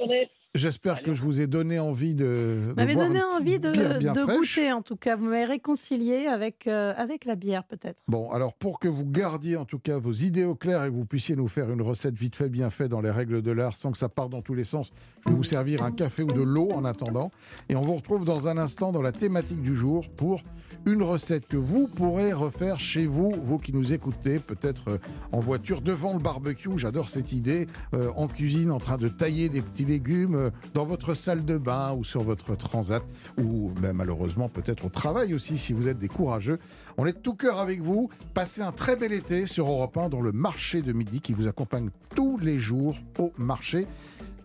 [0.56, 2.68] J'espère que je vous ai donné envie de.
[2.68, 5.16] Vous m'avez donné envie de, de goûter, en tout cas.
[5.16, 8.00] Vous m'avez réconcilié avec, euh, avec la bière, peut-être.
[8.08, 10.94] Bon, alors pour que vous gardiez en tout cas vos idées au clair et que
[10.94, 13.76] vous puissiez nous faire une recette vite fait, bien fait dans les règles de l'art
[13.76, 14.92] sans que ça parte dans tous les sens,
[15.24, 17.30] je vais vous servir un café ou de l'eau en attendant.
[17.68, 20.42] Et on vous retrouve dans un instant dans la thématique du jour pour
[20.84, 24.98] une recette que vous pourrez refaire chez vous, vous qui nous écoutez, peut-être euh,
[25.32, 26.76] en voiture devant le barbecue.
[26.76, 27.66] J'adore cette idée.
[27.94, 31.92] Euh, en cuisine, en train de tailler des petits légumes dans votre salle de bain
[31.92, 33.02] ou sur votre transat,
[33.38, 36.58] ou même malheureusement peut-être au travail aussi si vous êtes des courageux.
[36.96, 38.10] On est de tout cœur avec vous.
[38.34, 41.46] Passez un très bel été sur Europe 1 dans le marché de midi qui vous
[41.46, 43.86] accompagne tous les jours au marché.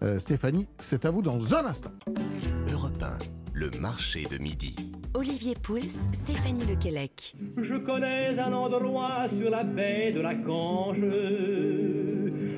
[0.03, 1.91] Euh, Stéphanie, c'est à vous dans un instant.
[2.71, 3.17] Europe 1,
[3.53, 4.75] le marché de midi.
[5.13, 5.81] Olivier Pouls,
[6.13, 7.35] Stéphanie Lequelec.
[7.57, 10.95] Je connais un endroit sur la baie de la Cange,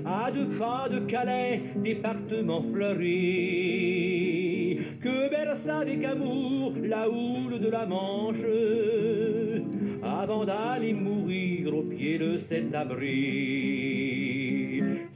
[0.05, 3.09] à deux pas de Calais, département fleuri,
[5.01, 8.37] que berça avec amour la houle de la Manche,
[10.03, 13.13] avant d'aller mourir au pied de cet abri.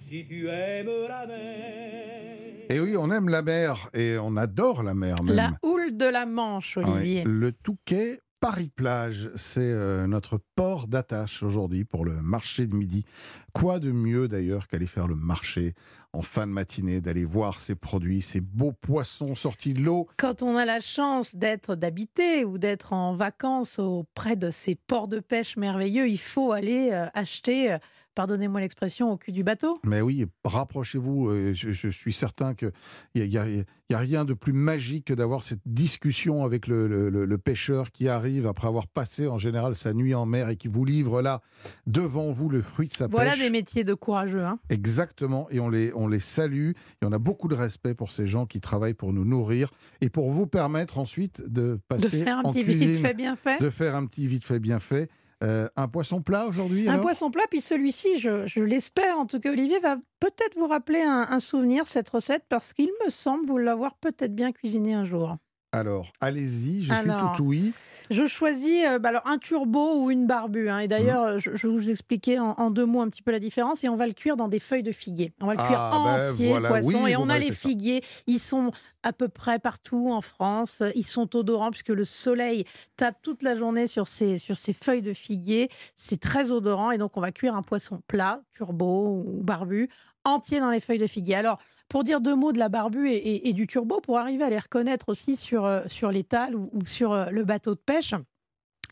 [0.10, 2.68] Si tu aimes la mer.
[2.70, 5.36] Et oui, on aime la mer et on adore la mer même.
[5.36, 7.24] La houle de la Manche, Olivier.
[7.26, 13.04] le Touquet Paris-Plage, c'est euh, notre port d'attache aujourd'hui pour le marché de midi.
[13.52, 15.74] Quoi de mieux d'ailleurs qu'aller faire le marché
[16.14, 20.08] en fin de matinée, d'aller voir ces produits, ces beaux poissons sortis de l'eau.
[20.18, 25.08] Quand on a la chance d'être d'habiter ou d'être en vacances auprès de ces ports
[25.08, 27.78] de pêche merveilleux, il faut aller euh, acheter euh,
[28.18, 29.78] pardonnez-moi l'expression, au cul du bateau.
[29.84, 31.30] Mais oui, rapprochez-vous.
[31.30, 32.72] Euh, je, suis certain qu'il
[33.14, 38.10] n'y a, a, rien de plus magique que d'avoir cette discussion avec le, pêcheur qui
[38.10, 41.42] arrive après avoir passé en général sa nuit en mer et qui vous livre là,
[41.86, 43.14] devant vous, le fruit de sa pêche.
[43.14, 44.44] Voilà des métiers de courageux.
[44.44, 44.58] Hein.
[44.70, 45.48] Exactement.
[45.52, 46.72] Et on les, on les salue.
[47.02, 50.10] Et on a beaucoup de respect pour ces gens qui travaillent pour nous nourrir et
[50.10, 53.36] pour vous permettre ensuite de passer de faire un en petit cuisine, vite fait bien
[53.36, 53.60] fait.
[53.62, 55.10] De faire un petit vite fait bien fait.
[55.44, 59.52] Euh, un poisson plat aujourd'hui Un poisson plat, puis celui-ci, je, l'espère, en tout cas,
[59.52, 63.96] Olivier va peut-être vous rappeler un souvenir, cette recette, parce qu'il me semble vous l'avoir
[63.98, 65.38] peut-être bien cuisiné un jour.
[65.74, 67.74] Alors, allez-y, je suis tout oui.
[68.10, 70.70] Je choisis euh, bah alors, un turbo ou une barbue.
[70.70, 70.80] Hein.
[70.80, 71.40] Et d'ailleurs, mmh.
[71.40, 73.84] je, vais vous expliquer en, deux mots un petit peu la différence.
[73.84, 75.34] Et on va le cuire dans des feuilles de figuier.
[75.42, 77.06] On va le cuire ah, ben entier, poisson.
[77.06, 78.02] et on a les figuiers.
[78.28, 78.72] Ils sont
[79.04, 80.82] à peu près partout en France.
[80.96, 82.64] Ils sont odorants puisque le soleil
[82.96, 85.70] tape toute la journée sur ces, sur ces feuilles de figuier.
[85.98, 86.92] C'est très odorant.
[86.92, 89.90] Et donc, on va cuire un poisson plat, turbo ou barbu,
[90.24, 91.36] entier dans les feuilles de figuier.
[91.36, 94.60] Alors, pour dire deux mots de la barbue et, du turbo, pour arriver à les
[94.60, 98.14] reconnaître aussi sur, euh, sur l'étal ou, sur euh, le bateau de pêche,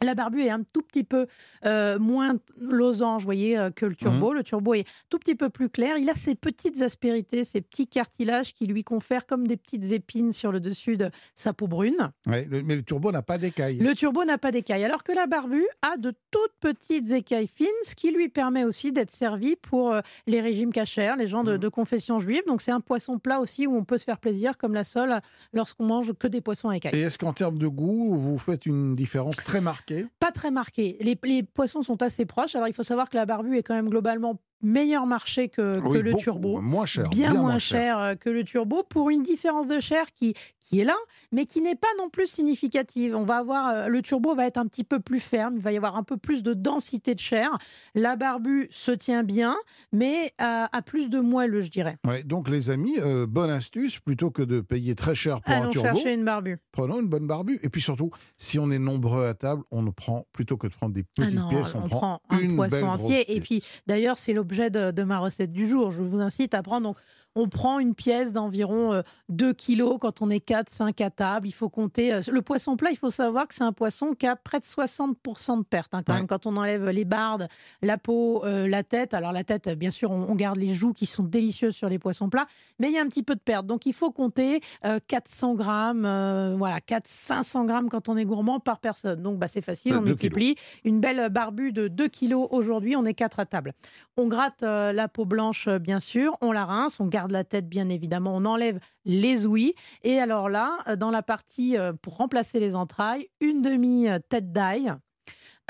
[0.03, 1.27] la barbue est un tout petit peu
[1.65, 4.31] euh, moins losange, voyez, euh, que le turbo.
[4.31, 4.36] Mmh.
[4.36, 5.97] Le turbo est tout petit peu plus clair.
[5.97, 10.34] Il a ses petites aspérités, ses petits cartilages qui lui confèrent comme des petites épines
[10.34, 12.12] sur le dessus de sa peau brune.
[12.27, 13.77] mais le turbo n'a pas d'écailles.
[13.77, 17.67] Le turbo n'a pas d'écailles, alors que la barbue a de toutes petites écailles fines,
[17.84, 21.55] ce qui lui permet aussi d'être servi pour euh, les régimes cachers, les gens de,
[21.55, 21.60] mmh.
[21.60, 22.43] de confession juive.
[22.47, 25.21] Donc c'est un poisson plat aussi où on peut se faire plaisir, comme la sole,
[25.53, 26.95] lorsqu'on mange que des poissons à écailles.
[26.95, 29.85] Et est-ce qu'en termes de goût, vous faites une différence très marquée
[30.19, 30.98] pas très marqué.
[31.02, 32.56] Les, poissons sont assez proches.
[32.56, 36.15] Alors il faut savoir que la barbue est quand même globalement meilleur marché que, le
[36.15, 36.59] turbo.
[36.61, 37.09] Moins cher.
[37.09, 37.99] Bien, moins, cher.
[37.99, 40.95] Euh, que le turbo pour une différence de chair qui, qui est là,
[41.31, 43.15] mais qui n'est pas non plus significative.
[43.15, 45.71] On va avoir, euh, le turbo va être un petit peu plus ferme, il va
[45.71, 47.49] y avoir un peu plus de densité de chair.
[47.93, 49.55] La barbu se tient bien,
[49.91, 51.97] mais à, plus de moelle, je dirais.
[52.05, 55.69] Ouais, donc les amis, euh, bonne astuce, plutôt que de payer très cher pour un
[55.69, 55.87] turbo.
[55.87, 56.57] chercher une barbu.
[56.71, 57.59] Prenons une bonne barbu.
[57.63, 60.93] Et puis surtout, si on est nombreux à table, on prend, plutôt que de prendre
[60.93, 63.35] des ah petites pièces, on, prend, un poisson entier.
[63.35, 65.89] Et puis d'ailleurs, c'est l'objet de, ma recette du jour.
[65.89, 66.97] Je vous incite à prendre donc
[67.36, 71.48] on prend une pièce d'environ 2 euh, kilos quand on est 4, 5 à table.
[71.48, 72.13] Il faut compter.
[72.13, 74.65] Euh, le poisson plat, il faut savoir que c'est un poisson qui a près de
[74.65, 75.93] 60% de perte.
[75.93, 77.50] Hein, quand, même, quand on enlève les bardes,
[77.82, 79.13] la peau, euh, la tête.
[79.13, 82.30] Alors la tête, bien sûr, on, garde les joues qui sont délicieuses sur les poissons
[82.30, 82.48] plats,
[82.80, 83.65] mais il y a un petit peu de perte.
[83.65, 84.62] Donc il faut compter
[85.08, 89.21] 400 grammes, voilà, 4 500 grammes quand on est gourmand par personne.
[89.21, 90.56] Donc bah, c'est facile, on multiplie.
[90.84, 93.74] Une belle barbue de 2 kilos aujourd'hui, on est 4 à table.
[94.17, 97.67] On gratte la peau blanche, bien sûr, on la rince, on garde de la tête,
[97.67, 98.35] bien évidemment.
[98.35, 99.75] On enlève les ouïes.
[100.03, 104.93] Et alors là, euh, dans la partie euh, pour remplacer les entrailles, une demi-tête d'ail.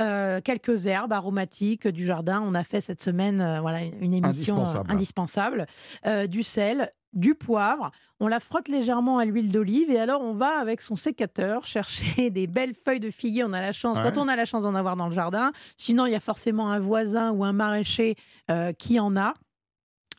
[0.02, 2.42] Euh, quelques herbes aromatiques du jardin.
[2.46, 5.68] On a fait cette semaine voilà, une émission indispensable.
[6.28, 7.92] du sel, du poivre.
[8.20, 12.30] On la frotte légèrement à l'huile d'olive et alors on va avec son sécateur chercher
[12.30, 13.46] des belles feuilles de figuier.
[13.46, 15.54] On a la chance, quand on a la chance d'en avoir dans le jardin.
[15.78, 18.16] Sinon, il y a forcément un voisin ou un maraîcher
[18.78, 19.34] qui en a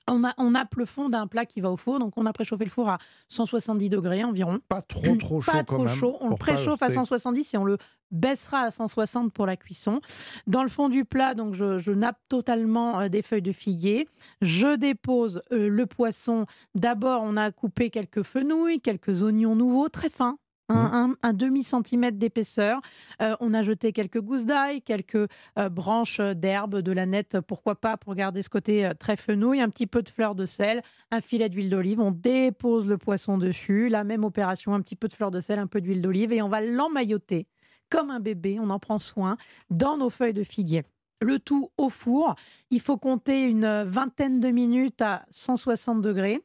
[0.08, 2.32] On, a, on nappe le fond d'un plat qui va au four, donc on a
[2.32, 4.60] préchauffé le four à 170 degrés environ.
[4.68, 5.94] Pas trop trop chaud Pas quand trop même.
[5.94, 6.94] chaud, on le préchauffe à heurter.
[6.94, 7.76] 170 et on le
[8.12, 10.00] baissera à 160 pour la cuisson.
[10.46, 14.08] Dans le fond du plat, donc je, je nappe totalement euh, des feuilles de figuier.
[14.42, 16.46] Je dépose euh, le poisson.
[16.74, 20.38] D'abord, on a coupé quelques fenouilles, quelques oignons nouveaux, très fins.
[20.68, 20.74] Un,
[21.12, 22.80] un- un demi-centimètre d'épaisseur.
[23.22, 27.76] Euh, on a jeté quelques gousses d'ail, quelques euh, branches d'herbe, de la nette, pourquoi
[27.76, 30.82] pas, pour garder ce côté euh, très fenouil, un petit peu de fleur de sel,
[31.12, 32.00] un filet d'huile d'olive.
[32.00, 33.88] On dépose le poisson dessus.
[33.88, 36.42] La même opération, un petit peu de fleur de sel, un peu d'huile d'olive, et
[36.42, 37.46] on va l'emmailloter
[37.88, 38.58] comme un bébé.
[38.60, 39.36] On en prend soin
[39.70, 40.82] dans nos feuilles de figuier.
[41.22, 42.34] Le tout au four.
[42.70, 46.42] Il faut compter une vingtaine de minutes à 160 degrés.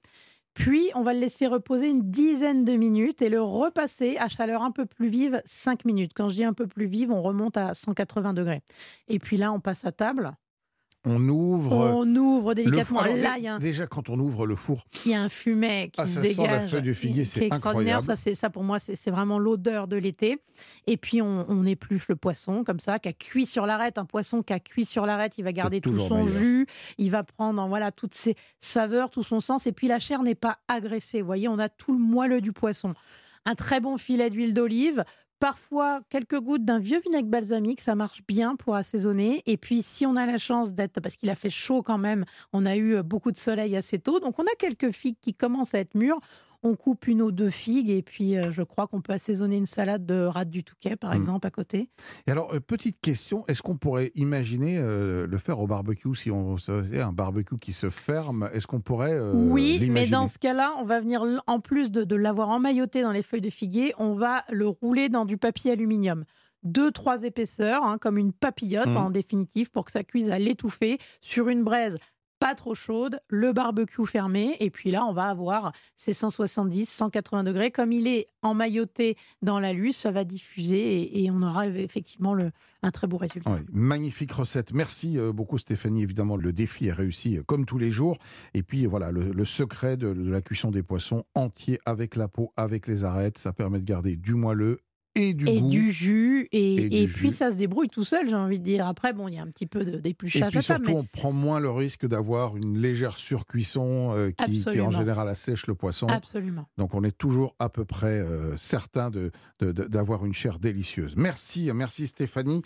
[0.53, 4.63] Puis, on va le laisser reposer une dizaine de minutes et le repasser à chaleur
[4.63, 6.11] un peu plus vive 5 minutes.
[6.13, 8.61] Quand je dis un peu plus vive, on remonte à 180 degrés.
[9.07, 10.33] Et puis là, on passe à table.
[11.03, 11.75] On ouvre.
[11.75, 12.99] On ouvre délicatement.
[12.99, 15.15] Alors, là, dé- il y a un Déjà, quand on ouvre le four, il y
[15.15, 16.69] a un fumet qui Ah, se ça sent la dégage.
[16.71, 17.97] feuille de figuier, c'est est extraordinaire.
[17.97, 18.05] incroyable.
[18.19, 20.37] Ça, c'est ça pour moi, c'est vraiment l'odeur de l'été.
[20.85, 23.97] Et puis on, on épluche le poisson comme ça, qui a cuit sur l'arête.
[23.97, 26.39] Un poisson qui a cuit sur l'arête, il va garder tout son meilleur.
[26.39, 26.67] jus,
[26.99, 29.65] il va prendre voilà toutes ses saveurs, tout son sens.
[29.65, 31.21] Et puis la chair n'est pas agressée.
[31.21, 32.93] Vous voyez, on a tout le moelleux du poisson.
[33.45, 35.03] Un très bon filet d'huile d'olive.
[35.41, 39.41] Parfois, quelques gouttes d'un vieux vinaigre balsamique, ça marche bien pour assaisonner.
[39.47, 42.25] Et puis, si on a la chance d'être, parce qu'il a fait chaud quand même,
[42.53, 45.33] on a eu euh, beaucoup de soleil assez tôt, donc on a quelques figues qui
[45.33, 46.19] commencent à être mûres.
[46.63, 49.65] On coupe une ou deux figues et puis euh, je crois qu'on peut assaisonner une
[49.65, 51.15] salade de rate du Touquet, par Mm.
[51.17, 51.89] exemple, à côté.
[52.27, 56.29] Et alors, euh, petite question, est-ce qu'on pourrait imaginer euh, le faire au barbecue si
[56.31, 60.83] on un barbecue qui se ferme Est-ce qu'on pourrait oui, mais dans ce cas-là, on
[60.83, 64.43] va venir, en plus de, de l'avoir emmailloté dans les feuilles de figuier, on va
[64.51, 66.25] le rouler dans du papier aluminium.
[66.63, 68.97] Deux, trois épaisseurs, hein, comme une papillote Mhm.
[68.97, 71.97] en définitive, pour que ça cuise à l'étouffer sur une braise
[72.41, 77.43] pas trop chaude, le barbecue fermé, et puis là, on va avoir ces 170, 180
[77.43, 77.69] degrés.
[77.69, 82.35] Comme il est emmailloté dans la luce, ça va diffuser et, on aura effectivement
[82.81, 83.59] un très beau résultat.
[83.71, 84.73] Magnifique recette.
[84.73, 86.01] Merci euh, beaucoup Stéphanie.
[86.01, 88.17] Évidemment, le défi est réussi euh, comme tous les jours.
[88.55, 92.53] Et puis voilà, le, secret de, de la cuisson des poissons entier avec la peau,
[92.57, 94.79] avec les arêtes, ça permet de garder du moelleux
[95.15, 95.69] et du et goût.
[95.69, 97.35] du jus, et, Et et du puis jus.
[97.35, 98.87] ça se débrouille tout seul, j'ai envie de dire.
[98.87, 100.97] Après, bon, il y a un petit peu de- Et d'épluchage puis à surtout, mais
[100.97, 105.67] on prend moins le risque d'avoir une légère surcuisson euh, qui, qui, en général assèche
[105.67, 106.07] le poisson.
[106.07, 106.65] absolument.
[106.77, 110.59] Donc on est toujours à peu près euh, certain de- de- de- d'avoir une chair
[110.59, 111.15] délicieuse.
[111.17, 112.61] Merci, merci Stéphanie.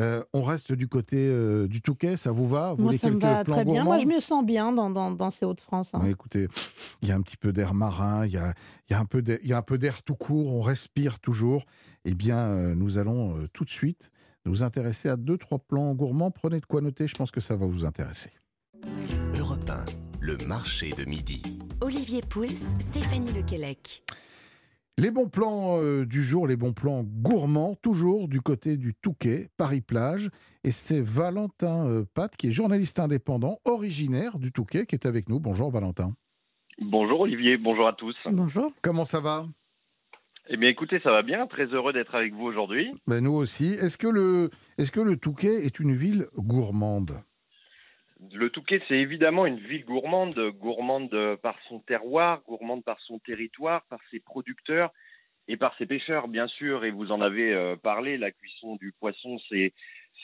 [0.00, 2.72] Euh, on reste du côté euh, du Touquet, ça vous va?
[2.72, 3.84] Vous Moi, voulez ça me quelques va plans très bien.
[3.84, 5.90] Moi, je me sens bien dans, dans, dans ces Hauts-de-France.
[5.94, 6.00] hein.
[6.02, 6.48] Ouais, écoutez,
[7.02, 8.52] il y a un petit peu d'air marin, il y a,
[8.88, 10.60] il y a un peu d'air- il y a un peu d'air tout court, on
[10.60, 11.64] respire toujours.
[12.04, 14.10] Eh bien, euh, nous allons euh, tout de suite
[14.46, 16.30] nous intéresser à deux, trois plans gourmands.
[16.32, 18.30] Prenez de quoi noter, je pense que ça va vous intéresser.
[19.38, 19.84] Europe 1,
[20.20, 21.40] le marché de midi.
[21.80, 22.46] Olivier Pouls,
[22.78, 24.02] Stéphanie Lequelec.
[24.96, 29.48] Les bons plans euh, du jour, les bons plans gourmands, toujours du côté du Touquet,
[29.56, 30.30] Paris-Plage.
[30.62, 35.28] Et c'est Valentin euh, Pat, qui est journaliste indépendant, originaire du Touquet, qui est avec
[35.28, 35.40] nous.
[35.40, 36.14] Bonjour Valentin.
[36.80, 38.14] Bonjour Olivier, bonjour à tous.
[38.30, 38.70] Bonjour.
[38.82, 39.46] Comment ça va?
[40.48, 42.92] Eh bien écoutez, ça va bien, très heureux d'être avec vous aujourd'hui.
[43.08, 43.72] ben, Nous aussi.
[43.72, 47.20] Est-ce que, le, est-ce que le Touquet est une ville gourmande?
[48.32, 53.84] Le Touquet, c'est évidemment une ville gourmande, gourmande par son terroir, gourmande par son territoire,
[53.88, 54.92] par ses producteurs
[55.48, 56.84] et par ses pêcheurs, bien sûr.
[56.84, 59.72] Et vous en avez euh, parlé, la cuisson du poisson, c'est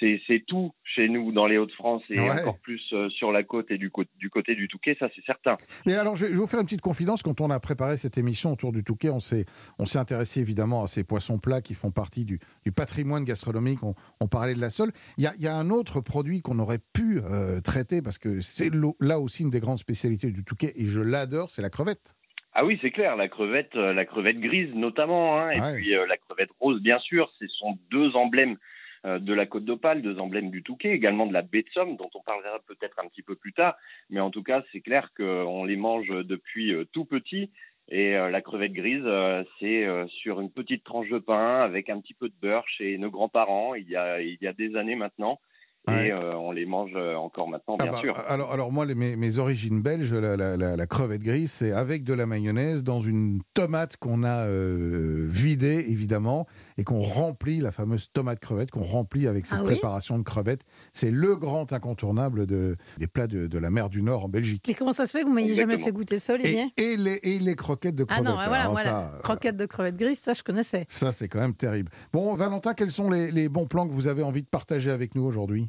[0.00, 2.30] c'est tout chez nous dans les Hauts-de-France et Ouais.
[2.30, 5.24] encore plus euh, sur la côte et du, cô- du côté du Touquet, ça c'est
[5.24, 5.56] certain.
[5.86, 7.22] Mais alors, je vais vous faire une petite confidence.
[7.22, 9.44] Quand on a préparé cette émission autour du Touquet, on s'est,
[9.94, 13.82] intéressé évidemment à ces poissons plats qui font partie du, du patrimoine gastronomique.
[13.82, 14.90] On, on parlait de la sole.
[15.18, 18.18] Il y a, il y a un autre produit qu'on aurait pu euh, traiter parce
[18.18, 21.70] que c'est là aussi une des grandes spécialités du Touquet et je l'adore, c'est la
[21.70, 22.14] crevette.
[22.52, 25.74] Ah oui, c'est clair, la crevette, euh, la crevette grise notamment, hein, et Ouais.
[25.76, 28.56] puis euh, la crevette rose, bien sûr, ce sont deux emblèmes
[29.04, 32.10] de la Côte d'Opale, deux emblèmes du Touquet, également de la baie de Somme, dont
[32.14, 33.76] on parlera peut-être un petit peu plus tard,
[34.10, 37.50] mais en tout cas, c'est clair qu'on les mange depuis euh, tout petit.
[37.90, 41.90] Et euh, la crevette grise, euh, c'est euh, sur une petite tranche de pain avec
[41.90, 44.76] un petit peu de beurre chez nos grands-parents il y a, il y a des
[44.76, 45.40] années maintenant.
[45.88, 46.08] Ouais.
[46.08, 48.14] Et euh, on les mange euh, encore maintenant, Ah bien bah, sûr.
[48.28, 51.72] Alors, alors moi, les- mes, mes origines belges, la, la- la- la crevette grise, c'est
[51.72, 57.60] avec de la mayonnaise dans une tomate qu'on a euh, vidée, évidemment, et qu'on remplit,
[57.60, 60.62] la fameuse tomate crevette, qu'on remplit avec cette Ah oui préparation de crevettes.
[60.92, 64.68] C'est le grand incontournable de, des plats de, de la mer du Nord en Belgique.
[64.68, 66.96] Et comment ça se fait que vous m'ayez jamais fait goûter ça, Et, Olivier et
[66.98, 68.24] les, et les croquettes de Ah crevettes.
[68.28, 68.90] non, voilà, Alors voilà.
[68.90, 70.84] ça, Croquettes de crevettes grises, ça je connaissais.
[70.88, 71.90] Ça, c'est quand même terrible.
[72.12, 75.14] Bon, Valentin, quels sont les, les bons plans que vous avez envie de partager avec
[75.14, 75.68] nous aujourd'hui?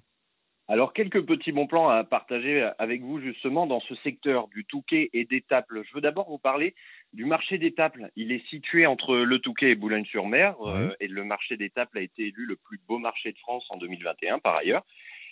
[0.71, 5.09] Alors, quelques petits bons plans à partager avec vous justement dans ce secteur du Touquet
[5.11, 5.83] et d'Étaples.
[5.85, 6.75] Je veux d'abord vous parler
[7.11, 8.09] du marché d'Étaples.
[8.15, 12.27] Il est situé entre le Touquet et Boulogne-sur-Mer euh, et le marché d'Étaples a été
[12.27, 14.85] élu le plus beau marché de France en 2021 par ailleurs.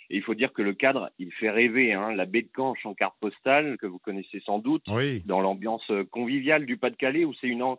[0.10, 1.94] Et il faut dire que le cadre, il fait rêver.
[1.94, 2.12] Hein.
[2.14, 4.84] La baie de Canche en carte postale, que vous connaissez sans doute,
[5.26, 7.78] dans l'ambiance conviviale du Pas-de-Calais, où c'est une, en,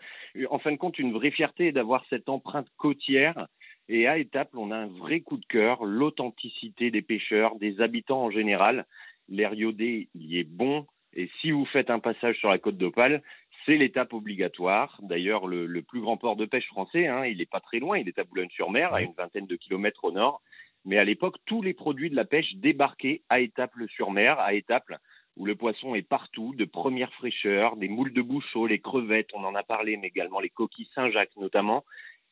[0.49, 3.49] en fin de compte une vraie fierté d'avoir cette empreinte côtière
[3.92, 8.22] et à Étaples, on a un vrai coup de cœur, l'authenticité des pêcheurs, des habitants
[8.22, 8.87] en général.
[9.29, 10.87] L'air iodé, il est bon.
[11.12, 13.20] Et si vous faites un passage sur la côte d'Opale,
[13.66, 14.96] c'est l'étape obligatoire.
[15.03, 18.07] D'ailleurs, le, plus grand port de pêche français, hein, il n'est pas très loin, il
[18.07, 20.40] est à Boulogne-sur-Mer, à une vingtaine de kilomètres au nord.
[20.85, 24.98] Mais à l'époque, tous les produits de la pêche débarquaient à Étaples-sur-Mer, à Étaples,
[25.37, 29.42] où le poisson est partout, de première fraîcheur, des moules de bouchot, les crevettes, on
[29.42, 31.85] en a parlé, mais également les coquilles Saint-Jacques notamment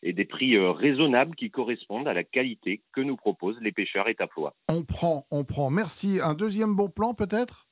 [0.03, 4.09] et des prix euh, raisonnables qui correspondent à la qualité que nous proposent les pêcheurs
[4.09, 4.55] étaplois.
[4.69, 5.71] On prend, on prend.
[5.71, 6.21] Merci.
[6.23, 7.67] Un deuxième bon plan peut-être?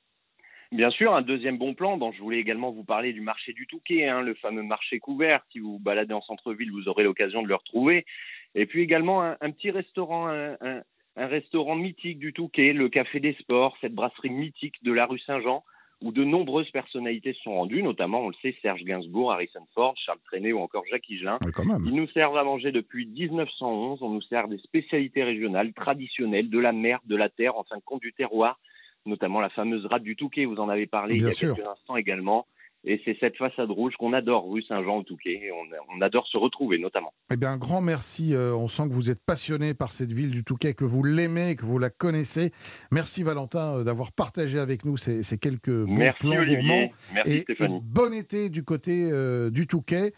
[0.71, 1.97] Bien sûr, un deuxième bon plan.
[1.97, 5.41] dont je voulais également vous parler du marché du Touquet, hein, le fameux marché couvert.
[5.51, 8.05] Si vous vous baladez en centre-ville, vous aurez l'occasion de le retrouver.
[8.53, 13.33] Et puis également un, petit restaurant, un, un, restaurant mythique du Touquet, le Café des
[13.35, 15.63] Sports, cette brasserie mythique de la rue Saint-Jean,
[16.01, 20.19] où de nombreuses personnalités sont rendues, notamment, on le sait, Serge Gainsbourg, Harrison Ford, Charles
[20.25, 21.39] Trenet ou encore Jacques Higelin.
[21.85, 26.59] Ils nous servent à manger depuis 1911, on nous sert des spécialités régionales, traditionnelles, de
[26.59, 28.59] la mer, de la terre, enfin compte du terroir,
[29.05, 31.95] notamment la fameuse rade du Touquet, vous en avez parlé il y a quelques instants
[31.95, 32.45] également.
[32.89, 35.49] Et c'est cette façade rouge qu'on adore, rue Saint-Jean au Touquet.
[35.89, 37.11] On, adore se retrouver, notamment.
[37.29, 38.33] Eh bien, un grand merci.
[38.33, 41.57] Euh, on sent que vous êtes passionné par cette ville du Touquet, que vous l'aimez,
[41.57, 42.51] que vous la connaissez.
[42.91, 46.93] Merci, Valentin, euh, d'avoir partagé avec nous ces, quelques bons merci, plans Olivier.
[47.13, 47.81] Merci, et, Stéphanie.
[47.83, 50.13] bon été du côté euh, du Touquet.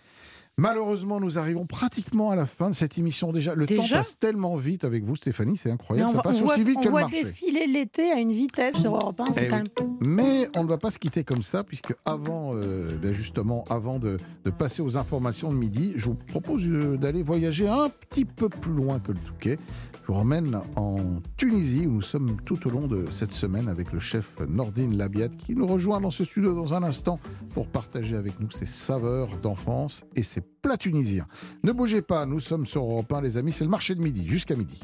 [0.59, 3.55] Malheureusement, nous arrivons pratiquement à la fin de cette émission déjà.
[3.55, 6.11] Le temps passe tellement vite avec vous, Stéphanie, c'est incroyable.
[6.11, 7.17] Ça passe aussi vite que le marché.
[7.17, 9.97] On voit défiler l'été à une vitesse sur Europe 1, c'est eh quand même...
[10.01, 13.99] Mais on ne va pas se quitter comme ça, puisque avant, euh, ben justement, avant
[13.99, 18.25] de, de, passer aux informations de midi, je vous propose euh, d'aller voyager un petit
[18.25, 19.57] peu plus loin que le Touquet.
[20.01, 20.97] Je vous ramène en
[21.37, 25.29] Tunisie, où nous sommes tout au long de cette semaine avec le chef Nordine Labiat,
[25.29, 27.19] qui nous rejoint dans ce studio dans un instant
[27.53, 31.25] pour partager avec nous ses saveurs d'enfance et ses plat tunisien.
[31.63, 34.27] Ne bougez pas, nous sommes sur Europe 1, les amis, c'est le marché de midi,
[34.27, 34.79] jusqu'à midi.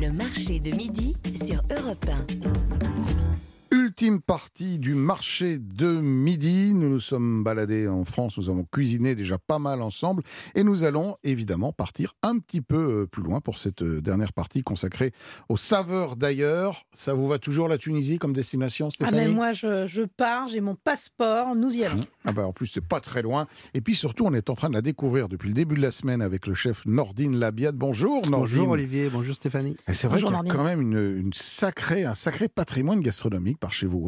[0.00, 2.41] Le marché de midi sur Europe 1
[4.12, 6.72] ultime partie du marché de midi.
[6.74, 10.22] Nous nous sommes baladés en France, nous avons cuisiné déjà pas mal ensemble
[10.54, 14.32] et nous allons évidemment partir un petit peu euh, plus loin pour cette euh, dernière
[14.32, 15.12] partie consacrée
[15.48, 16.84] aux saveurs d'ailleurs.
[16.94, 20.60] Ça vous va toujours la Tunisie comme destination, Stéphanie ah ben Moi, je, pars, j'ai
[20.60, 22.00] mon passeport, nous y allons.
[22.24, 23.46] Ah ben en plus, c'est pas très loin.
[23.74, 25.90] Et puis surtout, on est en train de la découvrir depuis le début de la
[25.90, 27.76] semaine avec le chef Nordine Labiade.
[27.76, 28.56] Bonjour Nordine.
[28.58, 29.76] Bonjour Olivier, bonjour Stéphanie.
[29.88, 33.72] C'est vrai qu'il y a quand même une, une sacrée, un sacré patrimoine gastronomique par
[33.72, 34.01] chez vous.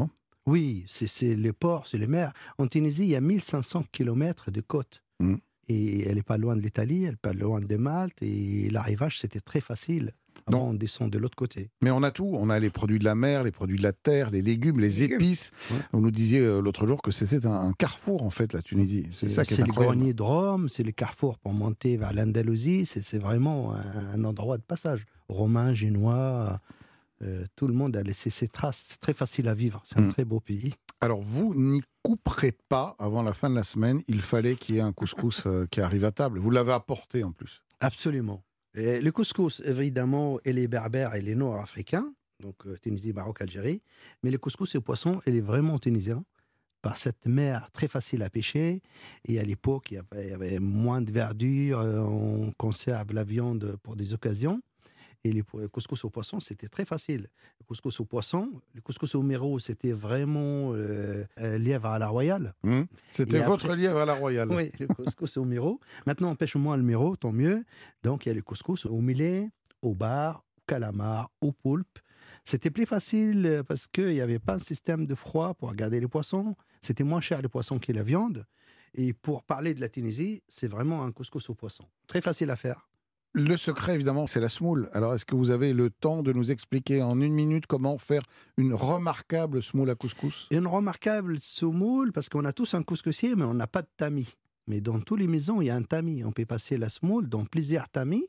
[0.46, 2.32] Oui, c'est les ports, c'est les mers.
[2.58, 5.02] En Tunisie, il y a 1500 km de côte.
[5.20, 5.36] Mmh.
[5.68, 8.22] Et elle n'est pas loin de l'Italie, elle n'est pas loin de Malte.
[8.22, 10.12] Et l'arrivage, c'était très facile.
[10.46, 11.70] Avant, on descend de l'autre côté.
[11.80, 12.30] Mais on a tout.
[12.34, 15.02] On a les produits de la mer, les produits de la terre, les légumes, les,
[15.02, 15.52] épices.
[15.92, 19.06] On nous disait euh, l'autre jour que c'était un, carrefour, en fait, la Tunisie.
[19.12, 22.12] C'est ça qui est, C'est le grenier de Rome, c'est le carrefour pour monter vers
[22.12, 22.84] l'Andalousie.
[22.84, 25.06] C'est vraiment un, un, endroit de passage.
[25.28, 26.60] Romain, génois,
[27.24, 28.86] euh, tout le monde a laissé ses traces.
[28.90, 29.82] C'est très facile à vivre.
[29.86, 30.12] C'est un hmm.
[30.12, 30.74] très beau pays.
[31.00, 34.02] Alors, vous n'y couperez pas avant la fin de la semaine.
[34.08, 36.38] Il fallait qu'il y ait un couscous euh, qui arrive à table.
[36.38, 37.62] Vous l'avez apporté en plus.
[37.80, 38.42] Absolument.
[38.74, 43.82] le couscous, évidemment, et les berbères et les nord-africains, donc euh, Tunisie, Maroc, Algérie.
[44.22, 46.24] Mais le couscous et le poisson, il est vraiment tunisien
[46.82, 48.82] par cette mer très facile à pêcher.
[49.26, 53.96] Et à l'époque, il, il, y avait moins de verdure, on conserve la viande pour
[53.96, 54.60] des occasions.
[55.26, 57.28] Et le couscous au poisson, c'était très facile.
[57.58, 61.24] Le couscous au poisson, le couscous au méro, c'était vraiment euh,
[61.58, 62.54] lièvre à la royale.
[62.62, 62.82] Mmh.
[63.10, 64.50] C'était votre lièvre à la royale.
[64.50, 65.80] Oui, le couscous au méro.
[66.06, 67.64] Maintenant, on pêche moins le méro, tant mieux.
[68.02, 69.48] Donc, il y a le couscous au millet,
[69.80, 71.98] au bar, au calamar, au poulpe.
[72.44, 76.08] C'était plus facile parce qu'il n'y avait pas un système de froid pour garder les
[76.08, 76.54] poissons.
[76.82, 78.44] C'était moins cher les poissons que la viande.
[78.92, 81.84] Et pour parler de la Tunisie, c'est vraiment un couscous au poisson.
[82.06, 82.86] Très facile à faire.
[83.36, 84.88] Le secret, évidemment, c'est la semoule.
[84.92, 88.22] Alors, est-ce que vous avez le temps de nous expliquer en une minute comment faire
[88.56, 90.46] une remarquable semoule à couscous?
[90.52, 94.36] Une remarquable semoule, parce qu'on a tous un couscoussier, mais on n'a pas de tamis.
[94.68, 96.22] Mais dans toutes les maisons, il y a un tamis.
[96.22, 98.28] On peut passer la semoule dans plusieurs tamis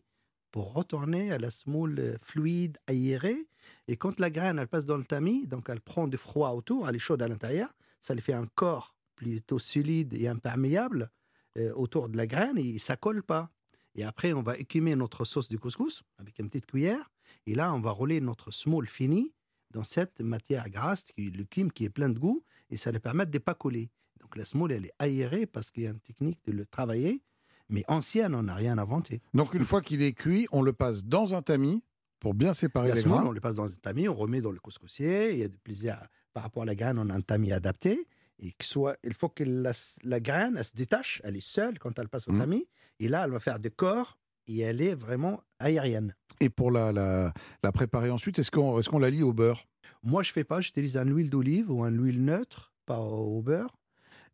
[0.52, 3.48] pour retourner à la semoule fluide, aérée.
[3.88, 6.90] Et quand la graine, elle passe dans le tamis, donc elle prend du froid autour,
[6.90, 7.72] elle est chaude à l'intérieur,
[8.02, 11.12] ça lui fait un corps plutôt solide et imperméable
[11.58, 13.52] euh, autour de la graine et ça colle pas.
[13.96, 17.12] Et après, on va écumer notre sauce de couscous avec une petite cuillère.
[17.48, 19.34] Et là, on va rouler notre semoule fini
[19.72, 22.44] dans cette matière grasse, qui est l'écume, qui est plein de goût.
[22.70, 23.90] Et ça va permettre de ne pas coller.
[24.20, 27.22] Donc la semoule, elle est aérée parce qu'il y a une technique de le travailler.
[27.70, 29.22] Mais ancienne, on n'a rien inventé.
[29.34, 31.84] Donc une fois qu'il est cuit, on le passe dans un tamis
[32.20, 33.26] pour bien séparer La les grains.
[33.26, 35.32] on le passe dans un tamis, on remet dans le couscoussier.
[35.34, 35.98] Il y a de plaisir
[36.34, 38.08] par rapport à la graine, on a un tamis adapté.
[38.40, 39.72] Et que soit, il faut que la,
[40.04, 42.40] la graine, elle se détache, elle est seule quand elle passe au Mhm.
[42.40, 42.68] tamis.
[43.00, 44.18] Et là, elle va faire des corps
[44.48, 46.16] et elle est vraiment aérienne.
[46.42, 47.34] Et pour la, la,
[47.64, 49.66] la préparer ensuite, est-ce qu'on est qu'on la lie au beurre?
[50.04, 53.76] Moi, je fais pas, j'utilise un huile d'olive ou un huile neutre, pas au beurre.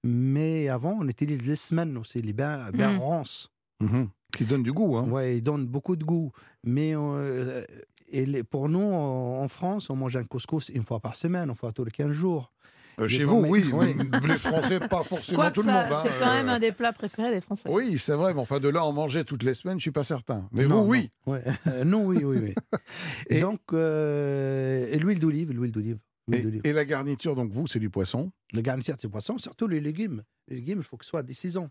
[0.04, 3.00] Mais avant, on utilise les semaines aussi, les bains, bains Mhm.
[3.00, 3.52] ronces.
[3.82, 4.10] Mhm.
[4.36, 4.98] Qui donne du goût.
[4.98, 5.10] Hein.
[5.10, 6.32] Ouais, ils donnent beaucoup de goût.
[6.64, 7.64] Mais euh,
[8.08, 11.50] et les- pour nous, en en France, on mange un couscous une fois par semaine,
[11.50, 12.52] une fois tous les 15 jours.
[13.02, 13.66] Euh, chez vous, oui.
[13.74, 13.96] oui.
[14.28, 15.86] Les Français, pas forcément tout le monde.
[15.92, 16.00] hein.
[16.04, 17.70] c'est quand même Euh, un des plats préférés des Français.
[17.70, 20.04] Oui, c'est vrai, mais enfin, de là en manger toutes les semaines, je suis pas
[20.04, 20.48] certain.
[20.52, 21.10] Mais Non, vous, oui.
[21.26, 21.34] non.
[21.34, 21.44] Ouais.
[21.68, 22.54] Euh, non, oui, oui, oui.
[23.30, 25.98] Et- donc, euh, et l'huile d'olive, l'huile d'olive.
[26.64, 28.32] Et, la garniture, donc vous, c'est du poisson?
[28.54, 30.24] Le garniture de poisson, surtout les légumes.
[30.48, 31.70] Les légumes, il faut que ce soit des saisons.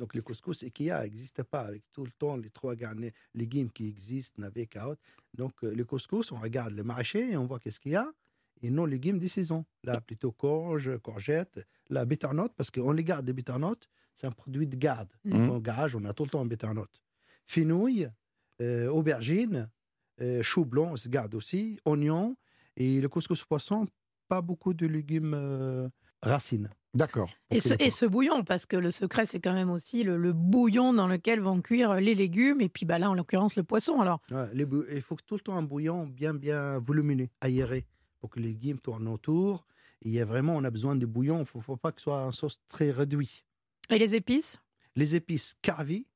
[0.00, 3.70] Donc, le couscous et kia n'existe pas avec tout le temps les trois garnis, légumes
[3.70, 4.98] qui existent, navets, carottes.
[5.34, 8.10] Donc, le couscous, on regarde le maraîcher et on voit qu'est-ce qu'il y a.
[8.62, 9.64] Et non légumes des saisons.
[9.82, 14.66] Là, plutôt courge, courgette, la butternut, parce qu'on les garde des butternuts, c'est un produit
[14.66, 15.08] de garde.
[15.24, 15.50] Mhm.
[15.50, 16.86] Au garage, on a tout le temps un butternut.
[17.46, 18.08] Fenouil,
[18.60, 19.68] euh, aubergine,
[20.20, 22.36] euh, chou blanc, on se garde aussi, oignon.
[22.76, 23.86] Et le couscous poisson,
[24.28, 25.88] pas beaucoup de légumes euh,
[26.22, 26.70] racines.
[26.94, 27.30] D'accord.
[27.50, 27.86] Et ce, d'accord.
[27.86, 31.06] et ce bouillon, parce que le secret, c'est quand même aussi le, le bouillon dans
[31.08, 34.00] lequel vont cuire les légumes, et puis bah, là, en l'occurrence, le poisson.
[34.00, 37.28] Alors, Ouais, les bou- il faut que tout le temps un bouillon bien, bien volumineux,
[37.40, 37.86] aéré,
[38.22, 39.66] pour que les légumes tournent autour.
[40.00, 41.38] Et il y a vraiment, on a besoin de bouillon.
[41.38, 43.44] Il ne faut, faut pas que ce soit une sauce très réduite.
[43.90, 44.58] et les épices?
[44.94, 46.06] Les épices carvi,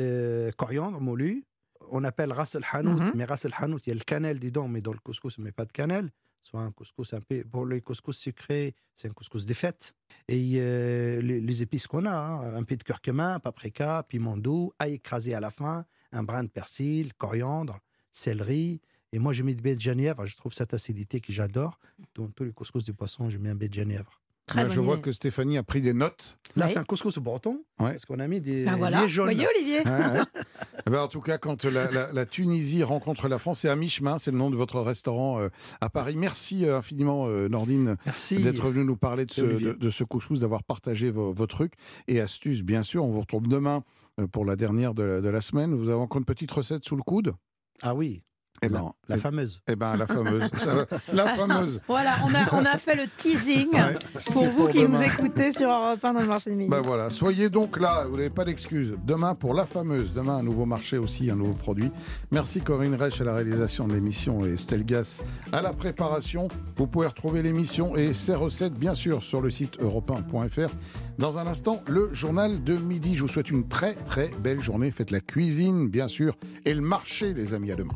[0.00, 1.44] euh, coriandre moulu,
[1.90, 3.12] on appelle ras el hanout, Mhm.
[3.14, 5.42] mais ras el hanout, il y a le cannelle dedans, mais dans le couscous, on
[5.42, 6.10] ne met pas de cannelle.
[6.42, 7.44] Soit un couscous un peu.
[7.44, 9.94] Pour les couscous sucrés, c'est un couscous des fêtes.
[10.28, 14.72] Et euh, les, les épices qu'on a, hein, un peu de curcuma, paprika, piment doux,
[14.78, 17.78] ail écrasé à la fin, un brin de persil, coriandre,
[18.10, 18.80] céleri.
[19.12, 20.26] Et moi, j'ai mis de baie de genièvre.
[20.26, 21.78] Je trouve cette acidité que j'adore.
[22.14, 24.20] Dans tous les couscous du poisson, j'ai mis un baie de genièvre.
[24.54, 26.38] Là, je vois que Stéphanie a pris des notes.
[26.56, 26.72] Là, Ouais.
[26.72, 27.62] c'est un couscous breton.
[27.80, 27.90] Ouais.
[27.92, 29.06] Parce qu'on a mis des Ah, voilà.
[29.06, 29.26] jaunes.
[29.26, 29.82] Voyez, Olivier.
[30.86, 33.76] Eh ben, en tout cas, quand la, la- la Tunisie rencontre la France, c'est à
[33.76, 35.48] mi-chemin, c'est le nom de votre restaurant euh,
[35.82, 36.16] à Paris.
[36.16, 37.96] Merci euh, infiniment, euh, Nordine,
[38.30, 41.74] d'être venu nous parler de ce, de, de ce couscous, d'avoir partagé vos, vos trucs
[42.06, 43.04] et astuces, bien sûr.
[43.04, 43.84] On vous retrouve demain
[44.32, 45.74] pour la dernière de la, de la semaine.
[45.74, 47.34] Vous avez encore une petite recette sous le coude
[47.82, 48.22] Ah oui,
[48.62, 49.62] Eh la, ben, la eh- fameuse.
[49.68, 50.48] eh ben, la fameuse.
[50.58, 51.80] Ça la fameuse.
[51.86, 53.96] Voilà, on a, on a fait le teasing Ouais,
[54.32, 54.98] pour vous qui demain.
[54.98, 56.70] nous écoutez sur Europe 1 dans le marché de midi.
[56.70, 58.94] Ben voilà, soyez donc là, vous n'avez pas d'excuses.
[59.04, 61.90] Demain pour la fameuse, demain un nouveau marché aussi, un nouveau produit.
[62.32, 66.48] Merci Corinne Reich à la réalisation de l'émission et Estelle Gas à la préparation.
[66.76, 70.70] Vous pouvez retrouver l'émission et ses recettes bien sûr sur le site europe1.fr.
[71.18, 73.16] Dans un instant, le journal de midi.
[73.16, 74.90] Je vous souhaite une très très belle journée.
[74.90, 76.34] Faites la cuisine bien sûr
[76.64, 77.94] et le marché les amis à demain.